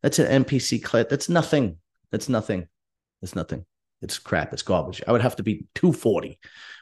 that's 0.02 0.18
an 0.18 0.44
NPC 0.44 0.82
clip. 0.82 1.08
That's 1.08 1.28
nothing. 1.28 1.76
That's 2.10 2.28
nothing. 2.28 2.68
It's 3.22 3.34
nothing. 3.34 3.66
It's 4.02 4.18
crap. 4.18 4.52
It's 4.52 4.62
garbage. 4.62 5.02
I 5.06 5.12
would 5.12 5.20
have 5.20 5.36
to 5.36 5.42
be 5.42 5.66
240 5.74 6.38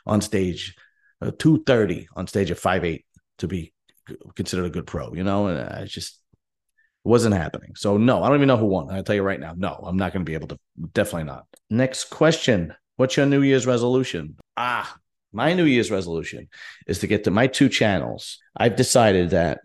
on 0.07 0.21
stage, 0.21 0.77
uh, 1.21 1.33
230 1.37 2.09
on 2.15 2.27
stage 2.27 2.51
at 2.51 2.59
5'8 2.59 3.05
to 3.39 3.49
be 3.49 3.73
considered 4.37 4.67
a 4.67 4.71
good 4.71 4.87
pro, 4.87 5.13
you 5.15 5.25
know? 5.25 5.49
And 5.49 5.59
I 5.59 5.85
just 5.85 6.21
wasn't 7.09 7.35
happening. 7.35 7.75
So 7.75 7.97
no, 7.97 8.23
I 8.23 8.29
don't 8.29 8.37
even 8.37 8.49
know 8.49 8.59
who 8.59 8.67
won. 8.67 8.91
I'll 8.91 9.03
tell 9.03 9.15
you 9.15 9.23
right 9.23 9.41
now. 9.41 9.55
No, 9.57 9.81
I'm 9.83 9.97
not 9.97 10.13
going 10.13 10.25
to 10.25 10.29
be 10.29 10.35
able 10.35 10.49
to. 10.49 10.59
Definitely 10.93 11.25
not. 11.25 11.47
Next 11.71 12.11
question. 12.11 12.75
What's 12.97 13.17
your 13.17 13.25
New 13.25 13.41
Year's 13.41 13.67
resolution? 13.67 14.37
Ah, 14.59 14.95
my 15.33 15.55
New 15.55 15.65
Year's 15.65 15.91
resolution 15.91 16.49
is 16.87 16.99
to 16.99 17.07
get 17.07 17.25
to 17.25 17.31
my 17.31 17.47
two 17.47 17.71
channels. 17.71 18.39
I've 18.55 18.77
decided 18.77 19.31
that 19.31 19.61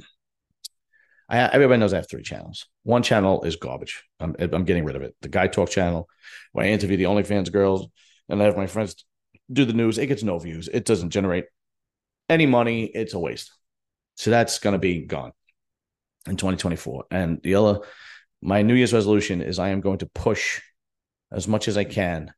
I, 1.28 1.40
everybody 1.40 1.80
knows 1.80 1.92
I 1.92 1.98
have 1.98 2.10
three 2.10 2.24
channels. 2.24 2.68
One 2.84 3.04
channel 3.04 3.44
is 3.44 3.58
garbage. 3.58 4.04
I'm, 4.22 4.36
I'm 4.40 4.64
getting 4.64 4.86
rid 4.86 4.96
of 4.96 5.02
it. 5.02 5.14
The 5.22 5.30
Guy 5.30 5.48
Talk 5.48 5.70
channel, 5.70 6.08
where 6.54 6.66
I 6.66 6.70
interview 6.70 6.96
the 6.96 7.06
OnlyFans 7.06 7.52
girls 7.52 7.88
and 8.30 8.42
I 8.42 8.46
have 8.46 8.56
my 8.56 8.68
friends 8.68 9.04
do 9.52 9.66
the 9.66 9.74
news. 9.74 9.98
It 9.98 10.08
gets 10.08 10.24
no 10.24 10.40
views. 10.40 10.70
It 10.72 10.86
doesn't 10.86 11.10
generate 11.10 11.46
any 12.30 12.46
money. 12.46 12.86
It's 12.86 13.14
a 13.14 13.20
waste. 13.20 13.52
So 14.16 14.30
that's 14.30 14.60
going 14.60 14.74
to 14.74 14.80
be 14.80 15.02
gone 15.02 15.34
in 16.28 16.38
2024. 16.38 17.06
And 17.12 17.42
the 17.44 17.56
other, 17.56 17.80
my 18.42 18.62
New 18.62 18.76
Year's 18.76 18.94
resolution 18.94 19.42
is 19.42 19.60
I 19.60 19.70
am 19.70 19.82
going 19.82 20.00
to 20.00 20.06
push 20.08 20.62
as 21.32 21.48
much 21.48 21.68
as 21.68 21.78
I 21.78 21.84
can 21.84 22.34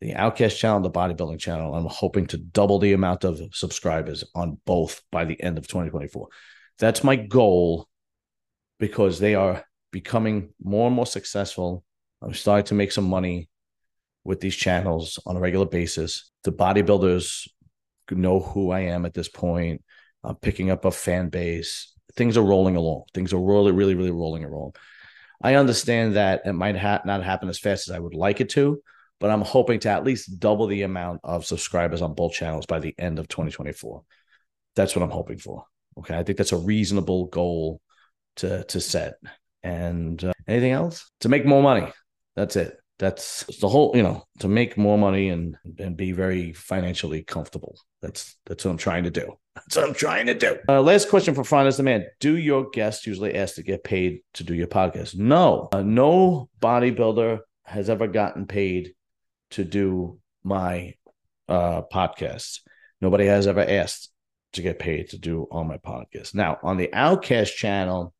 the 0.00 0.14
Outcast 0.14 0.58
channel, 0.58 0.80
the 0.80 0.90
bodybuilding 0.90 1.40
channel. 1.40 1.74
I'm 1.74 1.86
hoping 1.86 2.26
to 2.28 2.38
double 2.38 2.78
the 2.78 2.92
amount 2.92 3.24
of 3.24 3.40
subscribers 3.52 4.24
on 4.34 4.58
both 4.64 5.02
by 5.10 5.24
the 5.24 5.40
end 5.42 5.58
of 5.58 5.66
2024. 5.66 6.28
That's 6.78 7.02
my 7.02 7.16
goal 7.16 7.88
because 8.78 9.18
they 9.18 9.34
are 9.34 9.64
becoming 9.90 10.54
more 10.62 10.86
and 10.86 10.94
more 10.94 11.06
successful. 11.06 11.84
I'm 12.22 12.34
starting 12.34 12.66
to 12.66 12.74
make 12.74 12.92
some 12.92 13.08
money 13.08 13.48
with 14.22 14.40
these 14.40 14.54
channels 14.54 15.18
on 15.26 15.36
a 15.36 15.40
regular 15.40 15.66
basis. 15.66 16.30
The 16.44 16.52
bodybuilders 16.52 17.48
know 18.10 18.40
who 18.40 18.70
I 18.70 18.80
am 18.80 19.04
at 19.04 19.14
this 19.14 19.28
point. 19.28 19.82
I'm 20.22 20.36
picking 20.36 20.70
up 20.70 20.84
a 20.84 20.90
fan 20.90 21.28
base. 21.28 21.92
Things 22.18 22.36
are 22.36 22.42
rolling 22.42 22.76
along. 22.76 23.04
Things 23.14 23.32
are 23.32 23.40
really, 23.40 23.72
really, 23.72 23.94
really 23.94 24.10
rolling 24.10 24.44
along. 24.44 24.74
I 25.40 25.54
understand 25.54 26.16
that 26.16 26.42
it 26.44 26.52
might 26.52 26.76
ha- 26.76 27.00
not 27.04 27.22
happen 27.22 27.48
as 27.48 27.60
fast 27.60 27.88
as 27.88 27.94
I 27.94 28.00
would 28.00 28.12
like 28.12 28.40
it 28.40 28.50
to, 28.50 28.82
but 29.20 29.30
I'm 29.30 29.42
hoping 29.42 29.78
to 29.80 29.88
at 29.88 30.02
least 30.02 30.40
double 30.40 30.66
the 30.66 30.82
amount 30.82 31.20
of 31.22 31.46
subscribers 31.46 32.02
on 32.02 32.14
both 32.14 32.32
channels 32.32 32.66
by 32.66 32.80
the 32.80 32.92
end 32.98 33.20
of 33.20 33.28
2024. 33.28 34.02
That's 34.74 34.96
what 34.96 35.04
I'm 35.04 35.10
hoping 35.10 35.38
for. 35.38 35.64
Okay, 35.96 36.18
I 36.18 36.24
think 36.24 36.38
that's 36.38 36.52
a 36.52 36.58
reasonable 36.58 37.26
goal 37.26 37.80
to 38.36 38.64
to 38.64 38.80
set. 38.80 39.14
And 39.62 40.22
uh, 40.22 40.32
anything 40.46 40.72
else 40.72 41.08
to 41.20 41.28
make 41.28 41.46
more 41.46 41.62
money. 41.62 41.86
That's 42.34 42.56
it. 42.56 42.76
That's 42.98 43.44
the 43.60 43.68
whole, 43.68 43.92
you 43.94 44.02
know, 44.02 44.24
to 44.40 44.48
make 44.48 44.76
more 44.76 44.98
money 44.98 45.28
and 45.28 45.56
and 45.78 45.96
be 45.96 46.12
very 46.12 46.52
financially 46.52 47.22
comfortable. 47.22 47.78
That's 48.02 48.36
that's 48.46 48.64
what 48.64 48.72
I'm 48.72 48.78
trying 48.78 49.04
to 49.04 49.10
do. 49.10 49.34
That's 49.54 49.76
what 49.76 49.88
I'm 49.88 49.94
trying 49.94 50.26
to 50.26 50.34
do. 50.34 50.58
Uh, 50.68 50.82
last 50.82 51.08
question 51.08 51.34
for 51.34 51.44
Fran 51.44 51.66
is 51.66 51.76
the 51.76 51.82
man. 51.82 52.06
Do 52.20 52.36
your 52.36 52.70
guests 52.70 53.06
usually 53.06 53.34
ask 53.34 53.54
to 53.56 53.62
get 53.62 53.84
paid 53.84 54.20
to 54.34 54.44
do 54.44 54.54
your 54.54 54.66
podcast? 54.66 55.16
No, 55.16 55.68
uh, 55.72 55.82
no 55.82 56.48
bodybuilder 56.60 57.40
has 57.64 57.90
ever 57.90 58.06
gotten 58.06 58.46
paid 58.46 58.94
to 59.50 59.64
do 59.64 60.18
my 60.42 60.94
uh, 61.48 61.82
podcasts. 61.92 62.60
Nobody 63.00 63.26
has 63.26 63.46
ever 63.46 63.60
asked 63.60 64.10
to 64.54 64.62
get 64.62 64.78
paid 64.78 65.10
to 65.10 65.18
do 65.18 65.46
all 65.50 65.64
my 65.64 65.78
podcasts. 65.78 66.34
Now 66.34 66.58
on 66.62 66.76
the 66.76 66.92
Outcast 66.92 67.56
channel, 67.56 68.14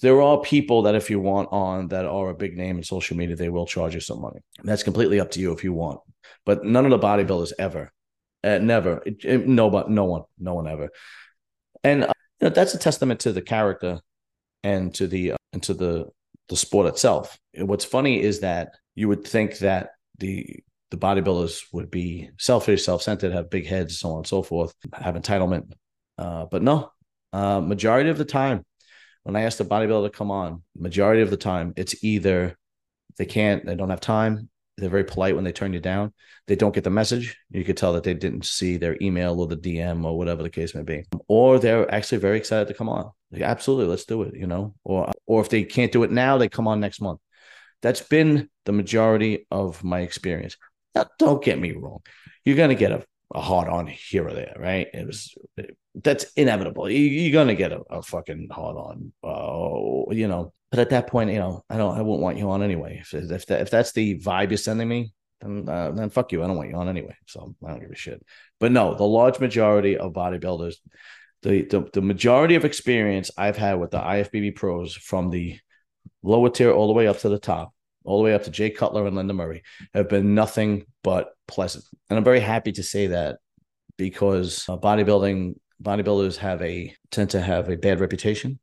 there 0.00 0.20
are 0.22 0.40
people 0.40 0.82
that 0.82 0.94
if 0.94 1.10
you 1.10 1.20
want 1.20 1.48
on 1.52 1.88
that 1.88 2.04
are 2.04 2.30
a 2.30 2.34
big 2.34 2.56
name 2.56 2.78
in 2.78 2.82
social 2.82 3.16
media, 3.16 3.36
they 3.36 3.48
will 3.48 3.66
charge 3.66 3.94
you 3.94 4.00
some 4.00 4.20
money. 4.20 4.40
That's 4.62 4.82
completely 4.82 5.20
up 5.20 5.30
to 5.32 5.40
you 5.40 5.52
if 5.52 5.62
you 5.62 5.72
want. 5.72 6.00
But 6.46 6.64
none 6.64 6.84
of 6.84 6.90
the 6.90 6.98
bodybuilders 6.98 7.52
ever, 7.58 7.92
uh, 8.42 8.58
never, 8.58 9.02
it, 9.04 9.24
it, 9.24 9.46
no, 9.46 9.68
but 9.70 9.90
no 9.90 10.04
one, 10.04 10.22
no 10.38 10.54
one 10.54 10.66
ever. 10.66 10.90
And 11.84 12.04
uh, 12.04 12.12
you 12.40 12.48
know, 12.48 12.54
that's 12.54 12.74
a 12.74 12.78
testament 12.78 13.20
to 13.20 13.32
the 13.32 13.42
character 13.42 14.00
and 14.62 14.94
to 14.94 15.06
the 15.06 15.32
uh, 15.32 15.36
and 15.52 15.62
to 15.64 15.74
the 15.74 16.08
the 16.48 16.56
sport 16.56 16.86
itself. 16.86 17.38
What's 17.56 17.84
funny 17.84 18.20
is 18.20 18.40
that 18.40 18.74
you 18.94 19.08
would 19.08 19.26
think 19.26 19.58
that 19.58 19.90
the 20.18 20.60
the 20.90 20.96
bodybuilders 20.96 21.62
would 21.72 21.90
be 21.90 22.30
selfish, 22.38 22.84
self-centered, 22.84 23.32
have 23.32 23.48
big 23.48 23.66
heads, 23.66 23.98
so 23.98 24.10
on 24.10 24.18
and 24.18 24.26
so 24.26 24.42
forth, 24.42 24.74
have 24.92 25.14
entitlement. 25.14 25.72
Uh, 26.18 26.46
but 26.50 26.62
no, 26.62 26.90
uh, 27.32 27.60
majority 27.60 28.10
of 28.10 28.18
the 28.18 28.24
time, 28.24 28.64
when 29.24 29.36
I 29.36 29.42
ask 29.42 29.58
the 29.58 29.64
bodybuilder 29.64 30.10
to 30.10 30.16
come 30.16 30.30
on, 30.30 30.62
majority 30.76 31.22
of 31.22 31.30
the 31.30 31.36
time, 31.36 31.72
it's 31.76 32.02
either 32.02 32.56
they 33.18 33.26
can't, 33.26 33.64
they 33.66 33.74
don't 33.74 33.90
have 33.90 34.00
time, 34.00 34.48
they're 34.76 34.90
very 34.90 35.04
polite 35.04 35.34
when 35.34 35.44
they 35.44 35.52
turn 35.52 35.72
you 35.72 35.80
down, 35.80 36.12
they 36.46 36.56
don't 36.56 36.74
get 36.74 36.84
the 36.84 36.90
message. 36.90 37.36
You 37.50 37.64
could 37.64 37.76
tell 37.76 37.92
that 37.92 38.02
they 38.02 38.14
didn't 38.14 38.46
see 38.46 38.76
their 38.76 38.96
email 39.00 39.38
or 39.38 39.46
the 39.46 39.56
DM 39.56 40.04
or 40.04 40.16
whatever 40.16 40.42
the 40.42 40.50
case 40.50 40.74
may 40.74 40.82
be, 40.82 41.04
or 41.28 41.58
they're 41.58 41.92
actually 41.94 42.18
very 42.18 42.38
excited 42.38 42.68
to 42.68 42.74
come 42.74 42.88
on. 42.88 43.10
Like, 43.30 43.42
absolutely, 43.42 43.86
let's 43.86 44.06
do 44.06 44.22
it, 44.22 44.34
you 44.34 44.46
know, 44.46 44.74
or 44.84 45.12
or 45.26 45.40
if 45.40 45.48
they 45.48 45.64
can't 45.64 45.92
do 45.92 46.02
it 46.02 46.10
now, 46.10 46.38
they 46.38 46.48
come 46.48 46.66
on 46.66 46.80
next 46.80 47.00
month. 47.00 47.20
That's 47.82 48.00
been 48.00 48.48
the 48.64 48.72
majority 48.72 49.46
of 49.50 49.84
my 49.84 50.00
experience. 50.00 50.56
Now, 50.94 51.06
don't 51.18 51.42
get 51.42 51.58
me 51.58 51.72
wrong. 51.72 52.00
You're 52.44 52.56
going 52.56 52.70
to 52.70 52.74
get 52.74 52.92
a, 52.92 53.04
a 53.32 53.40
hard 53.40 53.68
on 53.68 53.86
here 53.86 54.26
or 54.26 54.32
there, 54.32 54.54
right? 54.58 54.88
It 54.92 55.06
was 55.06 55.34
that's 55.94 56.24
inevitable. 56.36 56.90
You, 56.90 57.38
are 57.38 57.44
to 57.44 57.54
get 57.54 57.72
a, 57.72 57.80
a, 57.90 58.02
fucking 58.02 58.48
hard 58.50 58.76
on, 58.76 59.12
uh, 59.22 60.12
you 60.12 60.28
know. 60.28 60.52
But 60.70 60.80
at 60.80 60.90
that 60.90 61.08
point, 61.08 61.30
you 61.30 61.38
know, 61.38 61.64
I 61.68 61.76
don't, 61.76 61.96
I 61.96 62.02
won't 62.02 62.22
want 62.22 62.38
you 62.38 62.50
on 62.50 62.62
anyway. 62.62 63.00
If 63.00 63.14
if, 63.14 63.46
that, 63.46 63.60
if 63.60 63.70
that's 63.70 63.92
the 63.92 64.18
vibe 64.20 64.50
you're 64.50 64.56
sending 64.58 64.88
me, 64.88 65.12
then 65.40 65.68
uh, 65.68 65.90
then 65.92 66.10
fuck 66.10 66.32
you. 66.32 66.42
I 66.42 66.46
don't 66.46 66.56
want 66.56 66.70
you 66.70 66.76
on 66.76 66.88
anyway. 66.88 67.16
So 67.26 67.54
I 67.64 67.70
don't 67.70 67.80
give 67.80 67.90
a 67.90 67.96
shit. 67.96 68.24
But 68.58 68.72
no, 68.72 68.94
the 68.94 69.04
large 69.04 69.40
majority 69.40 69.96
of 69.96 70.12
bodybuilders, 70.12 70.76
the 71.42 71.62
the, 71.62 71.88
the 71.92 72.02
majority 72.02 72.54
of 72.54 72.64
experience 72.64 73.30
I've 73.36 73.56
had 73.56 73.74
with 73.74 73.90
the 73.90 74.00
IFBB 74.00 74.56
pros 74.56 74.94
from 74.94 75.30
the 75.30 75.58
lower 76.22 76.50
tier 76.50 76.72
all 76.72 76.86
the 76.86 76.92
way 76.92 77.06
up 77.06 77.18
to 77.20 77.28
the 77.28 77.38
top 77.38 77.72
all 78.04 78.18
the 78.18 78.24
way 78.24 78.34
up 78.34 78.44
to 78.44 78.50
Jay 78.50 78.70
Cutler 78.70 79.06
and 79.06 79.16
Lenda 79.16 79.34
Murray, 79.34 79.62
have 79.94 80.08
been 80.08 80.34
nothing 80.34 80.84
but 81.02 81.30
pleasant. 81.46 81.84
And 82.08 82.18
I'm 82.18 82.24
very 82.24 82.40
happy 82.40 82.72
to 82.72 82.82
say 82.82 83.08
that 83.08 83.38
because 83.96 84.68
uh, 84.68 84.76
bodybuilding 84.76 85.54
bodybuilders 85.82 86.36
have 86.36 86.62
a 86.62 86.94
tend 87.10 87.30
to 87.30 87.40
have 87.40 87.68
a 87.68 87.76
bad 87.76 88.00
reputation, 88.00 88.58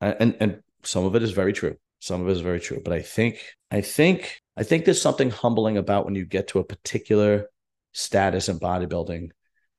and 0.00 0.36
and 0.40 0.60
some 0.82 1.04
of 1.04 1.14
it 1.14 1.22
is 1.22 1.32
very 1.32 1.52
true. 1.52 1.76
Some 2.00 2.22
of 2.22 2.28
it 2.28 2.32
is 2.32 2.40
very 2.40 2.60
true. 2.60 2.80
But 2.84 2.94
I 2.94 3.02
think 3.02 3.40
I 3.70 3.80
think 3.80 4.40
I 4.56 4.62
think 4.62 4.84
there's 4.84 5.00
something 5.00 5.30
humbling 5.30 5.76
about 5.76 6.04
when 6.04 6.14
you 6.14 6.24
get 6.24 6.48
to 6.48 6.58
a 6.58 6.64
particular 6.64 7.46
status 7.92 8.48
in 8.48 8.58
bodybuilding 8.58 9.30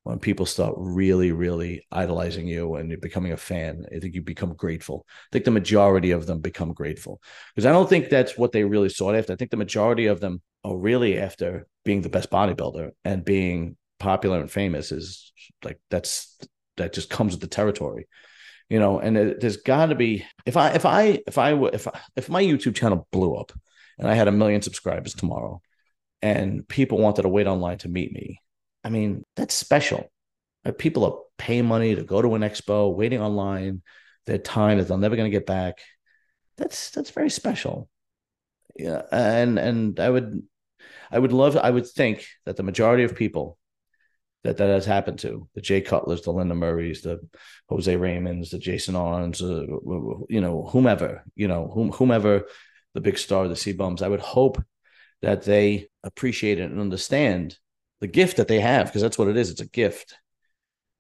when 0.04 0.20
people 0.20 0.46
start 0.46 0.74
really, 0.78 1.32
really 1.32 1.86
idolizing 1.92 2.48
you 2.48 2.76
and 2.76 2.90
you're 2.90 3.00
becoming 3.00 3.34
a 3.34 3.38
fan, 3.38 3.86
I 3.96 4.00
think 4.00 4.16
you 4.16 4.22
become 4.22 4.56
grateful. 4.56 5.06
I 5.08 5.30
think 5.32 5.46
the 5.46 5.52
majority 5.52 6.12
of 6.12 6.26
them 6.26 6.40
become 6.40 6.74
grateful 6.74 7.22
because 7.54 7.68
I 7.68 7.72
don't 7.72 7.88
think 7.88 8.10
that's 8.10 8.38
what 8.38 8.52
they 8.52 8.64
really 8.64 8.90
sought 8.90 9.16
after. 9.16 9.34
I 9.34 9.36
think 9.36 9.52
the 9.52 9.58
majority 9.58 10.08
of 10.08 10.20
them 10.20 10.42
are 10.64 10.76
really 10.76 11.20
after 11.20 11.68
being 11.86 12.02
the 12.02 12.10
best 12.10 12.32
bodybuilder 12.32 12.92
and 13.06 13.24
being 13.24 13.78
popular 14.00 14.40
and 14.40 14.50
famous 14.50 14.92
is 14.92 15.32
like 15.64 15.80
that's 15.92 16.40
that 16.78 16.94
just 16.94 17.10
comes 17.12 17.34
with 17.34 17.42
the 17.42 17.48
territory, 17.48 18.08
you 18.70 18.80
know. 18.80 19.00
And 19.00 19.16
there's 19.16 19.58
got 19.58 19.88
to 19.88 19.96
be 19.96 20.26
if 20.48 20.58
I 20.58 20.72
if 20.72 20.86
I 20.86 21.22
if 21.28 21.38
I 21.38 21.54
if 21.54 21.88
I, 21.88 22.00
if 22.16 22.30
my 22.30 22.42
YouTube 22.42 22.76
channel 22.76 23.08
blew 23.12 23.36
up 23.36 23.52
and 24.00 24.08
I 24.08 24.16
had 24.16 24.28
a 24.28 24.32
million 24.32 24.64
subscribers 24.64 25.14
tomorrow, 25.14 25.62
and 26.24 26.68
people 26.68 26.98
wanted 26.98 27.22
to 27.22 27.30
wait 27.30 27.46
online 27.46 27.78
to 27.80 27.90
meet 27.90 28.12
me 28.12 28.40
I 28.84 28.90
mean, 28.90 29.24
that's 29.36 29.54
special. 29.54 30.12
People 30.78 31.06
are 31.06 31.20
paying 31.38 31.66
money 31.66 31.96
to 31.96 32.04
go 32.04 32.22
to 32.22 32.36
an 32.36 32.42
expo, 32.42 32.96
waiting 32.96 33.22
online, 33.22 33.82
their 34.26 34.38
time 34.38 34.78
that 34.78 34.88
they're 34.88 34.98
never 34.98 35.16
going 35.16 35.30
to 35.30 35.36
get 35.36 35.46
back. 35.46 35.80
That's 36.58 36.92
that's 36.92 37.10
very 37.10 37.30
special. 37.30 37.90
Yeah, 38.76 39.02
and 39.12 39.58
and 39.58 40.00
I 40.00 40.10
would 40.10 40.44
I 41.10 41.20
would 41.20 41.34
love 41.34 41.58
I 41.58 41.70
would 41.70 41.88
think 41.88 42.26
that 42.46 42.58
the 42.58 42.64
majority 42.64 43.04
of 43.04 43.16
people 43.16 43.58
that 44.44 44.58
that 44.58 44.70
has 44.70 44.86
happened 44.86 45.20
to 45.20 45.48
the 45.56 45.62
Jay 45.62 45.82
Cutlers, 45.82 46.22
the 46.22 46.32
Lenda 46.32 46.56
Murrays, 46.56 47.02
the 47.02 47.20
Jose 47.70 47.96
Raymonds, 47.96 48.52
the 48.52 48.60
Jason 48.60 48.96
Arntz, 48.96 49.42
uh, 49.42 50.26
you 50.30 50.42
know, 50.42 50.64
whomever, 50.72 51.24
you 51.36 51.48
know, 51.48 51.70
whom, 51.74 51.92
whomever 51.92 52.46
the 52.94 53.02
big 53.02 53.18
star, 53.18 53.48
the 53.48 53.54
CBums. 53.54 54.02
I 54.02 54.08
would 54.08 54.20
hope 54.20 54.64
that 55.22 55.44
they 55.44 55.90
appreciate 56.04 56.60
it 56.60 56.72
and 56.72 56.80
understand 56.80 57.58
the 58.02 58.08
gift 58.08 58.38
that 58.38 58.48
they 58.48 58.60
have, 58.60 58.88
because 58.88 59.02
that's 59.02 59.18
what 59.18 59.30
it 59.30 59.38
is. 59.38 59.50
It's 59.50 59.62
a 59.62 59.68
gift 59.68 60.16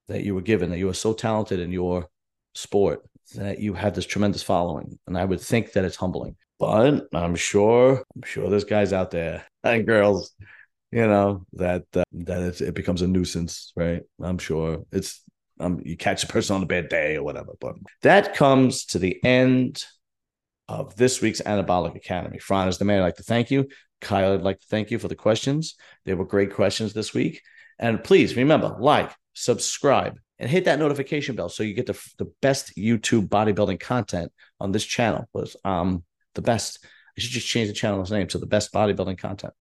that 0.07 0.23
you 0.23 0.33
were 0.33 0.41
given, 0.41 0.69
that 0.69 0.77
you 0.77 0.89
are 0.89 0.93
so 0.93 1.13
talented 1.13 1.59
in 1.59 1.71
your 1.71 2.07
sport 2.55 3.03
that 3.35 3.59
you 3.59 3.73
have 3.73 3.95
this 3.95 4.05
tremendous 4.05 4.43
following. 4.43 4.99
And 5.07 5.17
I 5.17 5.25
would 5.25 5.41
think 5.41 5.73
that 5.73 5.85
it's 5.85 5.95
humbling. 5.95 6.35
But 6.59 7.07
I'm 7.13 7.35
sure, 7.35 8.03
I'm 8.15 8.21
sure 8.23 8.49
there's 8.49 8.65
guys 8.65 8.93
out 8.93 9.09
there 9.09 9.45
and 9.63 9.85
girls, 9.85 10.31
you 10.91 11.07
know, 11.07 11.45
that 11.53 11.85
uh, 11.95 12.03
that 12.11 12.61
it 12.61 12.75
becomes 12.75 13.01
a 13.01 13.07
nuisance, 13.07 13.73
right? 13.75 14.03
I'm 14.21 14.37
sure 14.37 14.85
it's 14.91 15.23
um, 15.59 15.81
you 15.83 15.97
catch 15.97 16.23
a 16.23 16.27
person 16.27 16.55
on 16.55 16.63
a 16.63 16.67
bad 16.67 16.89
day 16.89 17.15
or 17.15 17.23
whatever. 17.23 17.53
But 17.59 17.75
that 18.03 18.35
comes 18.35 18.85
to 18.87 18.99
the 18.99 19.23
end 19.23 19.83
of 20.67 20.95
this 20.97 21.19
week's 21.19 21.41
Anabolic 21.41 21.95
Academy. 21.95 22.37
Fran 22.37 22.67
is 22.67 22.77
the 22.77 22.85
man. 22.85 22.99
I'd 22.99 23.05
like 23.05 23.15
to 23.15 23.23
thank 23.23 23.49
you. 23.49 23.67
Kyle, 24.01 24.33
I'd 24.33 24.41
like 24.41 24.59
to 24.59 24.67
thank 24.67 24.91
you 24.91 24.99
for 24.99 25.07
the 25.07 25.15
questions. 25.15 25.75
They 26.05 26.13
were 26.13 26.25
great 26.25 26.53
questions 26.53 26.93
this 26.93 27.13
week. 27.13 27.41
And 27.79 28.03
please 28.03 28.35
remember, 28.35 28.75
like, 28.79 29.11
subscribe, 29.33 30.19
and 30.39 30.49
hit 30.49 30.65
that 30.65 30.79
notification 30.79 31.35
bell 31.35 31.49
so 31.49 31.63
you 31.63 31.73
get 31.73 31.85
the, 31.85 31.99
the 32.17 32.31
best 32.41 32.75
YouTube 32.75 33.29
bodybuilding 33.29 33.79
content 33.79 34.31
on 34.59 34.71
this 34.71 34.83
channel. 34.83 35.29
Was 35.33 35.55
um 35.63 36.03
the 36.35 36.41
best. 36.41 36.79
I 37.17 37.21
should 37.21 37.31
just 37.31 37.47
change 37.47 37.67
the 37.67 37.73
channel's 37.73 38.11
name 38.11 38.27
to 38.27 38.37
the 38.37 38.45
best 38.45 38.73
bodybuilding 38.73 39.17
content. 39.17 39.53